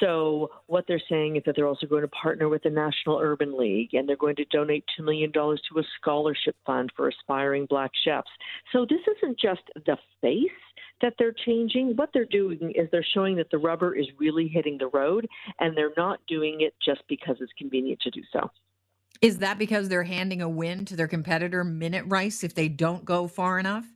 So, 0.00 0.50
what 0.66 0.84
they're 0.88 1.02
saying 1.08 1.36
is 1.36 1.42
that 1.46 1.54
they're 1.54 1.68
also 1.68 1.86
going 1.86 2.02
to 2.02 2.08
partner 2.08 2.48
with 2.48 2.62
the 2.62 2.70
National 2.70 3.20
Urban 3.20 3.56
League 3.56 3.94
and 3.94 4.08
they're 4.08 4.16
going 4.16 4.36
to 4.36 4.44
donate 4.46 4.84
$2 4.98 5.04
million 5.04 5.32
to 5.32 5.78
a 5.78 5.82
scholarship 6.00 6.56
fund 6.66 6.90
for 6.96 7.08
aspiring 7.08 7.66
black 7.66 7.92
chefs. 8.04 8.30
So, 8.72 8.84
this 8.88 9.00
isn't 9.16 9.38
just 9.38 9.62
the 9.86 9.96
face 10.20 10.50
that 11.00 11.14
they're 11.18 11.34
changing. 11.44 11.94
What 11.96 12.10
they're 12.12 12.24
doing 12.24 12.72
is 12.74 12.88
they're 12.90 13.06
showing 13.14 13.36
that 13.36 13.50
the 13.50 13.58
rubber 13.58 13.94
is 13.94 14.06
really 14.18 14.48
hitting 14.48 14.78
the 14.78 14.88
road 14.88 15.28
and 15.60 15.76
they're 15.76 15.92
not 15.96 16.20
doing 16.26 16.58
it 16.60 16.74
just 16.84 17.02
because 17.08 17.36
it's 17.40 17.52
convenient 17.58 18.00
to 18.00 18.10
do 18.10 18.22
so. 18.32 18.50
Is 19.20 19.38
that 19.38 19.58
because 19.58 19.88
they're 19.88 20.02
handing 20.02 20.42
a 20.42 20.48
win 20.48 20.84
to 20.86 20.96
their 20.96 21.06
competitor, 21.06 21.62
Minute 21.62 22.04
Rice, 22.08 22.42
if 22.42 22.54
they 22.54 22.68
don't 22.68 23.04
go 23.04 23.28
far 23.28 23.58
enough? 23.58 23.86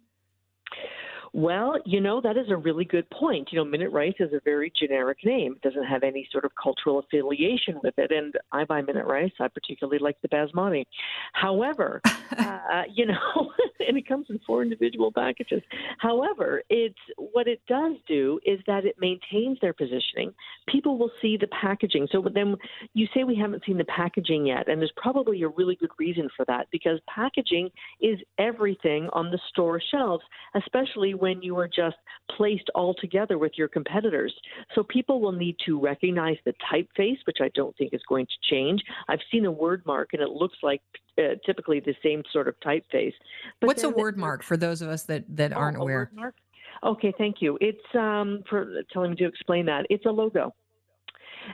Well, 1.37 1.77
you 1.85 2.01
know, 2.01 2.23
that 2.23 2.39
is 2.39 2.47
a 2.49 2.57
really 2.57 2.87
good 2.87 3.11
point. 3.11 3.49
You 3.53 3.59
know, 3.59 3.65
Minute 3.67 3.91
Rice 3.91 4.15
is 4.21 4.33
a 4.33 4.41
very 4.43 4.73
generic 4.75 5.19
name. 5.23 5.57
It 5.57 5.61
doesn't 5.61 5.85
have 5.85 6.03
any 6.03 6.27
sort 6.33 6.47
of 6.47 6.53
cultural 6.55 6.99
affiliation 6.99 7.79
with 7.85 7.93
it. 7.99 8.11
And 8.11 8.33
I 8.53 8.65
buy 8.65 8.81
Minute 8.81 9.05
Rice. 9.05 9.33
I 9.39 9.49
particularly 9.49 9.99
like 9.99 10.17
the 10.23 10.29
basmati. 10.29 10.87
However, 11.35 12.01
uh, 12.39 12.85
you 12.91 13.05
know, 13.05 13.53
and 13.87 13.99
it 13.99 14.09
comes 14.09 14.29
in 14.31 14.41
four 14.47 14.63
individual 14.63 15.13
packages. 15.13 15.61
However, 15.99 16.63
it's 16.71 16.97
what 17.19 17.47
it 17.47 17.61
does 17.69 17.97
do 18.09 18.41
is 18.47 18.59
that 18.67 18.87
it 18.87 18.97
maintains 18.99 19.59
their 19.61 19.75
positioning. 19.75 20.33
People 20.67 20.97
will 20.97 21.13
see 21.21 21.37
the 21.37 21.49
packaging. 21.49 22.09
So 22.11 22.25
then 22.33 22.57
you 22.95 23.09
say 23.13 23.25
we 23.25 23.37
haven't 23.37 23.63
seen 23.67 23.77
the 23.77 23.85
packaging 23.85 24.47
yet, 24.47 24.69
and 24.69 24.81
there's 24.81 24.91
probably 24.97 25.43
a 25.43 25.49
really 25.49 25.77
good 25.77 25.93
reason 25.99 26.31
for 26.35 26.47
that 26.47 26.69
because 26.73 26.99
packaging 27.15 27.69
is 28.01 28.19
everything 28.39 29.11
on 29.13 29.31
the 29.31 29.39
store 29.51 29.83
shelves, 29.91 30.25
especially 30.55 31.13
when 31.13 31.26
when 31.27 31.43
you 31.43 31.59
are 31.59 31.67
just 31.67 31.97
placed 32.37 32.71
all 32.77 32.95
together 32.95 33.37
with 33.37 33.53
your 33.57 33.67
competitors. 33.67 34.33
So 34.77 34.85
people 34.85 35.21
will 35.21 35.33
need 35.33 35.57
to 35.67 35.81
recognize 35.81 36.37
the 36.45 36.55
typeface, 36.73 37.19
which 37.25 37.39
I 37.41 37.51
don't 37.57 37.77
think 37.77 37.93
is 37.93 38.01
going 38.09 38.27
to 38.27 38.55
change. 38.55 38.81
I've 39.09 39.19
seen 39.33 39.45
a 39.45 39.51
word 39.51 39.83
mark, 39.85 40.11
and 40.13 40.23
it 40.23 40.29
looks 40.29 40.59
like 40.63 40.83
uh, 41.19 41.35
typically 41.45 41.81
the 41.81 41.97
same 42.01 42.23
sort 42.33 42.47
of 42.47 42.55
typeface. 42.65 43.15
But 43.61 43.67
What's 43.67 43.83
a 43.83 43.91
word 43.91 44.17
mark 44.17 44.45
for 44.45 44.57
those 44.57 44.83
of 44.83 44.89
us 44.89 45.03
that, 45.05 45.25
that 45.37 45.53
oh, 45.53 45.57
aren't 45.57 45.79
aware? 45.79 46.13
Okay, 46.85 47.13
thank 47.19 47.37
you. 47.41 47.59
It's 47.61 47.95
um, 47.95 48.45
for 48.49 48.83
telling 48.93 49.11
me 49.11 49.17
to 49.17 49.27
explain 49.27 49.67
that. 49.67 49.87
It's 49.91 50.07
a 50.07 50.11
logo 50.11 50.55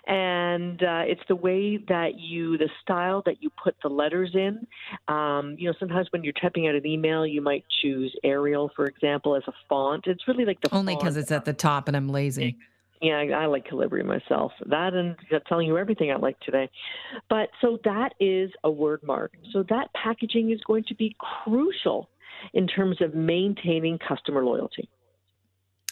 and 0.07 0.83
uh, 0.83 1.02
it's 1.07 1.20
the 1.28 1.37
way 1.37 1.78
that 1.88 2.18
you, 2.18 2.59
the 2.59 2.68
style 2.83 3.22
that 3.26 3.42
you 3.42 3.50
put 3.62 3.74
the 3.83 3.88
letters 3.88 4.31
in. 4.35 4.66
Um, 5.09 5.57
you 5.59 5.68
know, 5.68 5.74
sometimes 5.78 6.09
when 6.11 6.24
you're 6.24 6.33
typing 6.35 6.68
out 6.68 6.74
an 6.74 6.87
email, 6.87 7.26
you 7.26 7.40
might 7.40 7.64
choose 7.83 8.14
Arial, 8.24 8.70
for 8.74 8.87
example, 8.87 9.37
as 9.37 9.42
a 9.46 9.52
font. 9.68 10.07
It's 10.07 10.26
really 10.28 10.44
like 10.44 10.61
the 10.61 10.74
only 10.74 10.96
because 10.96 11.16
it's 11.16 11.33
at 11.33 11.44
the 11.44 11.52
top, 11.52 11.88
and 11.88 11.96
I'm 11.96 12.09
lazy. 12.09 12.57
Yeah, 13.00 13.14
I, 13.16 13.42
I 13.42 13.46
like 13.46 13.66
Calibri 13.66 14.05
myself. 14.05 14.52
That 14.66 14.94
and 14.94 15.16
telling 15.48 15.66
you 15.66 15.76
everything 15.76 16.12
I 16.12 16.16
like 16.16 16.38
today. 16.40 16.70
But 17.28 17.48
so 17.61 17.78
that 17.85 18.14
is 18.20 18.50
a 18.62 18.70
word 18.70 19.00
mark. 19.02 19.33
So 19.52 19.64
that 19.70 19.88
packaging 19.94 20.52
is 20.52 20.61
going 20.66 20.85
to 20.85 20.94
be 20.94 21.16
crucial 21.18 22.09
in 22.55 22.68
terms 22.68 23.00
of 23.00 23.14
maintaining 23.14 23.98
customer 23.98 24.44
loyalty. 24.44 24.88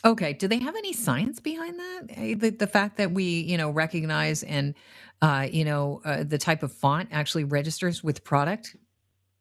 Okay. 0.04 0.32
Do 0.32 0.48
they 0.48 0.58
have 0.58 0.76
any 0.76 0.92
science 0.92 1.40
behind 1.40 1.78
that? 1.78 2.00
Eh, 2.10 2.34
the, 2.36 2.50
the 2.50 2.66
fact 2.66 2.96
that 2.96 3.12
we, 3.12 3.24
you 3.24 3.56
know, 3.58 3.70
recognize 3.70 4.42
and, 4.42 4.74
uh, 5.22 5.46
you 5.50 5.64
know, 5.64 6.00
uh, 6.04 6.24
the 6.24 6.38
type 6.38 6.62
of 6.62 6.72
font 6.72 7.08
actually 7.12 7.44
registers 7.44 8.02
with 8.02 8.24
product. 8.24 8.76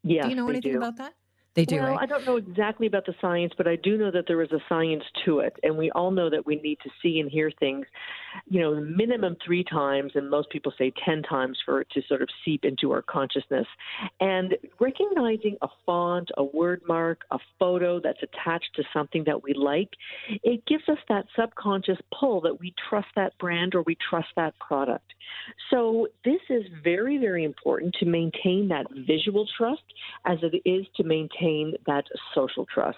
Yeah. 0.03 0.23
Do 0.23 0.29
you 0.29 0.35
know 0.35 0.49
anything 0.49 0.73
do. 0.73 0.77
about 0.77 0.97
that? 0.97 1.13
They 1.55 1.65
do. 1.65 1.77
Well, 1.77 1.87
right? 1.87 1.99
I 2.01 2.05
don't 2.05 2.25
know 2.25 2.37
exactly 2.37 2.85
about 2.85 3.07
the 3.07 3.15
science, 3.19 3.53
but 3.57 3.67
I 3.67 3.75
do 3.75 3.97
know 3.97 4.11
that 4.11 4.25
there 4.27 4.41
is 4.43 4.51
a 4.51 4.59
science 4.69 5.03
to 5.25 5.39
it, 5.39 5.55
and 5.63 5.75
we 5.77 5.89
all 5.91 6.11
know 6.11 6.29
that 6.29 6.45
we 6.45 6.57
need 6.57 6.77
to 6.83 6.89
see 7.01 7.19
and 7.19 7.29
hear 7.29 7.51
things, 7.59 7.87
you 8.47 8.61
know, 8.61 8.79
minimum 8.79 9.35
three 9.43 9.63
times, 9.63 10.11
and 10.13 10.29
most 10.29 10.51
people 10.51 10.71
say 10.77 10.93
ten 11.03 11.23
times 11.23 11.57
for 11.65 11.81
it 11.81 11.87
to 11.93 12.01
sort 12.07 12.21
of 12.21 12.29
seep 12.45 12.65
into 12.65 12.91
our 12.91 13.01
consciousness. 13.01 13.65
And 14.19 14.57
recognizing 14.79 15.57
a 15.63 15.67
font, 15.87 16.29
a 16.37 16.43
word 16.43 16.81
mark, 16.87 17.21
a 17.31 17.39
photo 17.57 17.99
that's 17.99 18.21
attached 18.21 18.69
to 18.75 18.83
something 18.93 19.23
that 19.25 19.41
we 19.43 19.53
like, 19.53 19.89
it 20.43 20.63
gives 20.67 20.87
us 20.87 20.99
that 21.09 21.25
subconscious 21.35 21.97
pull 22.17 22.41
that 22.41 22.59
we 22.59 22.75
trust 22.89 23.07
that 23.15 23.35
brand 23.39 23.73
or 23.73 23.81
we 23.81 23.97
trust 24.07 24.27
that 24.35 24.53
product. 24.59 25.13
So 25.71 26.07
this 26.23 26.41
is 26.49 26.63
very, 26.83 27.17
very 27.17 27.43
important 27.43 27.95
to 27.99 28.05
maintain 28.05 28.67
that 28.67 28.85
visual 29.07 29.47
trust 29.57 29.81
as 30.25 30.37
it 30.43 30.61
is 30.63 30.85
to 30.97 31.03
maintain 31.03 31.38
that 31.85 32.05
social 32.33 32.65
trust. 32.65 32.97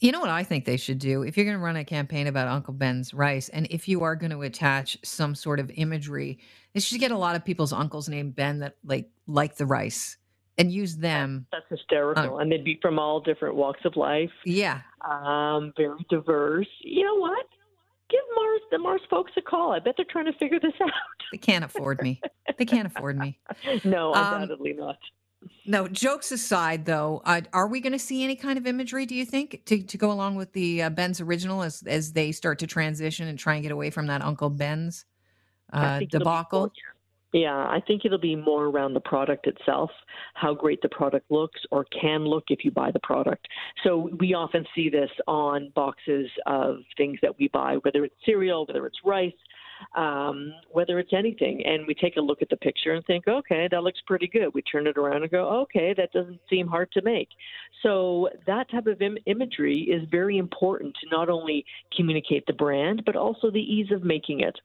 You 0.00 0.12
know 0.12 0.20
what 0.20 0.28
I 0.28 0.44
think 0.44 0.66
they 0.66 0.76
should 0.76 0.98
do? 0.98 1.22
If 1.22 1.36
you're 1.36 1.46
going 1.46 1.56
to 1.56 1.62
run 1.64 1.76
a 1.76 1.84
campaign 1.84 2.26
about 2.26 2.48
Uncle 2.48 2.74
Ben's 2.74 3.14
rice, 3.14 3.48
and 3.48 3.66
if 3.70 3.88
you 3.88 4.02
are 4.02 4.14
going 4.14 4.30
to 4.32 4.42
attach 4.42 4.98
some 5.02 5.34
sort 5.34 5.58
of 5.58 5.70
imagery, 5.74 6.38
they 6.74 6.80
should 6.80 7.00
get 7.00 7.12
a 7.12 7.16
lot 7.16 7.34
of 7.34 7.44
people's 7.44 7.72
uncles 7.72 8.06
named 8.08 8.36
Ben 8.36 8.58
that 8.58 8.76
like 8.84 9.08
like 9.26 9.56
the 9.56 9.64
rice 9.64 10.18
and 10.58 10.70
use 10.70 10.96
them. 10.98 11.46
That's 11.50 11.64
hysterical, 11.70 12.36
Uh, 12.36 12.38
and 12.40 12.52
they'd 12.52 12.62
be 12.64 12.78
from 12.82 12.98
all 12.98 13.20
different 13.20 13.54
walks 13.54 13.80
of 13.86 13.96
life, 13.96 14.30
Yeah, 14.44 14.82
um, 15.02 15.72
very 15.78 16.04
diverse. 16.10 16.68
You 16.82 17.04
know 17.04 17.16
what? 17.16 17.46
Give 18.10 18.20
Mars 18.36 18.60
the 18.70 18.78
Mars 18.78 19.00
folks 19.08 19.32
a 19.38 19.42
call. 19.42 19.72
I 19.72 19.78
bet 19.80 19.94
they're 19.96 20.06
trying 20.08 20.26
to 20.26 20.38
figure 20.38 20.60
this 20.60 20.74
out. 20.80 20.90
they 21.32 21.38
can't 21.38 21.64
afford 21.64 22.02
me. 22.02 22.20
They 22.58 22.66
can't 22.66 22.86
afford 22.86 23.16
me. 23.18 23.38
no, 23.84 24.12
Um, 24.14 24.34
undoubtedly 24.42 24.74
not. 24.74 24.98
No, 25.66 25.88
jokes 25.88 26.32
aside, 26.32 26.84
though, 26.84 27.22
uh, 27.24 27.42
are 27.52 27.68
we 27.68 27.80
going 27.80 27.92
to 27.92 27.98
see 27.98 28.24
any 28.24 28.36
kind 28.36 28.58
of 28.58 28.66
imagery? 28.66 29.06
Do 29.06 29.14
you 29.14 29.24
think 29.24 29.64
to, 29.66 29.82
to 29.82 29.98
go 29.98 30.10
along 30.10 30.36
with 30.36 30.52
the 30.52 30.84
uh, 30.84 30.90
Ben's 30.90 31.20
original 31.20 31.62
as 31.62 31.82
as 31.86 32.12
they 32.12 32.32
start 32.32 32.58
to 32.60 32.66
transition 32.66 33.28
and 33.28 33.38
try 33.38 33.54
and 33.54 33.62
get 33.62 33.72
away 33.72 33.90
from 33.90 34.06
that 34.06 34.22
Uncle 34.22 34.50
Ben's 34.50 35.04
uh, 35.72 35.98
think 35.98 36.14
it'll 36.14 36.18
be 36.18 36.24
debacle? 36.24 36.72
Yeah, 37.32 37.54
I 37.54 37.82
think 37.86 38.04
it'll 38.04 38.18
be 38.18 38.36
more 38.36 38.66
around 38.66 38.94
the 38.94 39.00
product 39.00 39.46
itself, 39.46 39.90
how 40.34 40.54
great 40.54 40.80
the 40.80 40.88
product 40.88 41.30
looks 41.30 41.60
or 41.70 41.84
can 41.84 42.24
look 42.24 42.44
if 42.48 42.64
you 42.64 42.70
buy 42.70 42.90
the 42.90 43.00
product. 43.00 43.46
So 43.84 44.08
we 44.18 44.32
often 44.32 44.64
see 44.74 44.88
this 44.88 45.10
on 45.26 45.70
boxes 45.74 46.30
of 46.46 46.78
things 46.96 47.18
that 47.22 47.38
we 47.38 47.48
buy, 47.48 47.76
whether 47.82 48.04
it's 48.04 48.14
cereal, 48.24 48.64
whether 48.66 48.86
it's 48.86 48.98
rice, 49.04 49.34
um, 49.94 50.52
whether 50.70 50.98
it's 50.98 51.12
anything. 51.12 51.64
And 51.64 51.86
we 51.86 51.94
take 51.94 52.16
a 52.16 52.20
look 52.20 52.42
at 52.42 52.48
the 52.48 52.56
picture 52.56 52.92
and 52.92 53.04
think, 53.04 53.26
okay, 53.28 53.68
that 53.70 53.82
looks 53.82 54.00
pretty 54.06 54.28
good. 54.28 54.54
We 54.54 54.62
turn 54.62 54.86
it 54.86 54.96
around 54.96 55.22
and 55.22 55.30
go, 55.30 55.48
okay, 55.62 55.94
that 55.96 56.12
doesn't 56.12 56.40
seem 56.48 56.66
hard 56.66 56.90
to 56.92 57.02
make. 57.02 57.28
So 57.82 58.28
that 58.46 58.70
type 58.70 58.86
of 58.86 59.00
Im- 59.02 59.18
imagery 59.26 59.82
is 59.82 60.08
very 60.10 60.38
important 60.38 60.94
to 61.02 61.16
not 61.16 61.28
only 61.28 61.64
communicate 61.96 62.46
the 62.46 62.52
brand, 62.52 63.02
but 63.04 63.16
also 63.16 63.50
the 63.50 63.60
ease 63.60 63.90
of 63.92 64.04
making 64.04 64.40
it. 64.40 64.56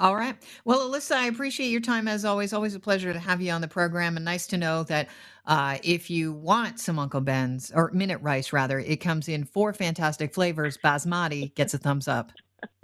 All 0.00 0.14
right. 0.14 0.36
Well, 0.64 0.88
Alyssa, 0.88 1.16
I 1.16 1.26
appreciate 1.26 1.70
your 1.70 1.80
time 1.80 2.06
as 2.06 2.24
always. 2.24 2.52
Always 2.52 2.76
a 2.76 2.80
pleasure 2.80 3.12
to 3.12 3.18
have 3.18 3.40
you 3.40 3.50
on 3.50 3.60
the 3.60 3.66
program, 3.66 4.14
and 4.14 4.24
nice 4.24 4.46
to 4.48 4.56
know 4.56 4.84
that 4.84 5.08
uh, 5.44 5.78
if 5.82 6.08
you 6.08 6.32
want 6.32 6.78
some 6.78 7.00
Uncle 7.00 7.20
Ben's 7.20 7.72
or 7.72 7.90
minute 7.92 8.20
rice, 8.22 8.52
rather, 8.52 8.78
it 8.78 8.98
comes 8.98 9.28
in 9.28 9.42
four 9.44 9.72
fantastic 9.72 10.32
flavors. 10.32 10.78
Basmati 10.78 11.52
gets 11.56 11.74
a 11.74 11.78
thumbs 11.78 12.06
up. 12.06 12.30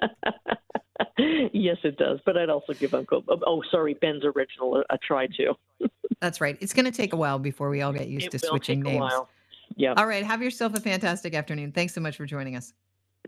yes, 1.52 1.76
it 1.84 1.96
does. 1.96 2.20
But 2.24 2.36
I'd 2.36 2.50
also 2.50 2.72
give 2.72 2.94
Uncle, 2.94 3.24
oh, 3.28 3.40
oh 3.46 3.62
sorry, 3.70 3.94
Ben's 3.94 4.24
original 4.24 4.76
a, 4.76 4.94
a 4.94 4.98
try 4.98 5.26
too. 5.26 5.54
That's 6.20 6.40
right. 6.40 6.56
It's 6.60 6.72
going 6.72 6.86
to 6.86 6.92
take 6.92 7.12
a 7.12 7.16
while 7.16 7.38
before 7.38 7.68
we 7.68 7.82
all 7.82 7.92
get 7.92 8.08
used 8.08 8.26
it 8.26 8.38
to 8.38 8.38
will 8.42 8.50
switching 8.50 8.82
take 8.82 8.90
a 8.90 8.98
names. 8.98 9.00
while. 9.00 9.28
Yeah. 9.76 9.94
All 9.96 10.06
right. 10.06 10.24
Have 10.24 10.42
yourself 10.42 10.74
a 10.74 10.80
fantastic 10.80 11.34
afternoon. 11.34 11.72
Thanks 11.72 11.94
so 11.94 12.00
much 12.00 12.16
for 12.16 12.26
joining 12.26 12.56
us. 12.56 12.72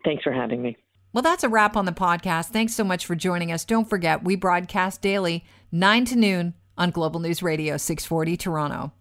Thanks 0.05 0.23
for 0.23 0.33
having 0.33 0.63
me. 0.63 0.77
Well, 1.13 1.23
that's 1.23 1.45
a 1.45 1.49
wrap 1.49 1.77
on 1.77 1.87
the 1.87 1.93
podcast. 1.93 2.47
Thanks 2.49 2.75
so 2.75 2.85
much 2.85 3.07
for 3.07 3.15
joining 3.15 3.51
us. 3.51 3.65
Don't 3.65 3.89
forget, 3.89 4.23
we 4.23 4.37
broadcast 4.37 5.01
daily, 5.01 5.45
9 5.73 6.05
to 6.07 6.17
noon 6.17 6.55
on 6.77 6.91
Global 6.91 7.21
News 7.21 7.43
Radio 7.43 7.77
640 7.77 8.37
Toronto. 8.37 8.93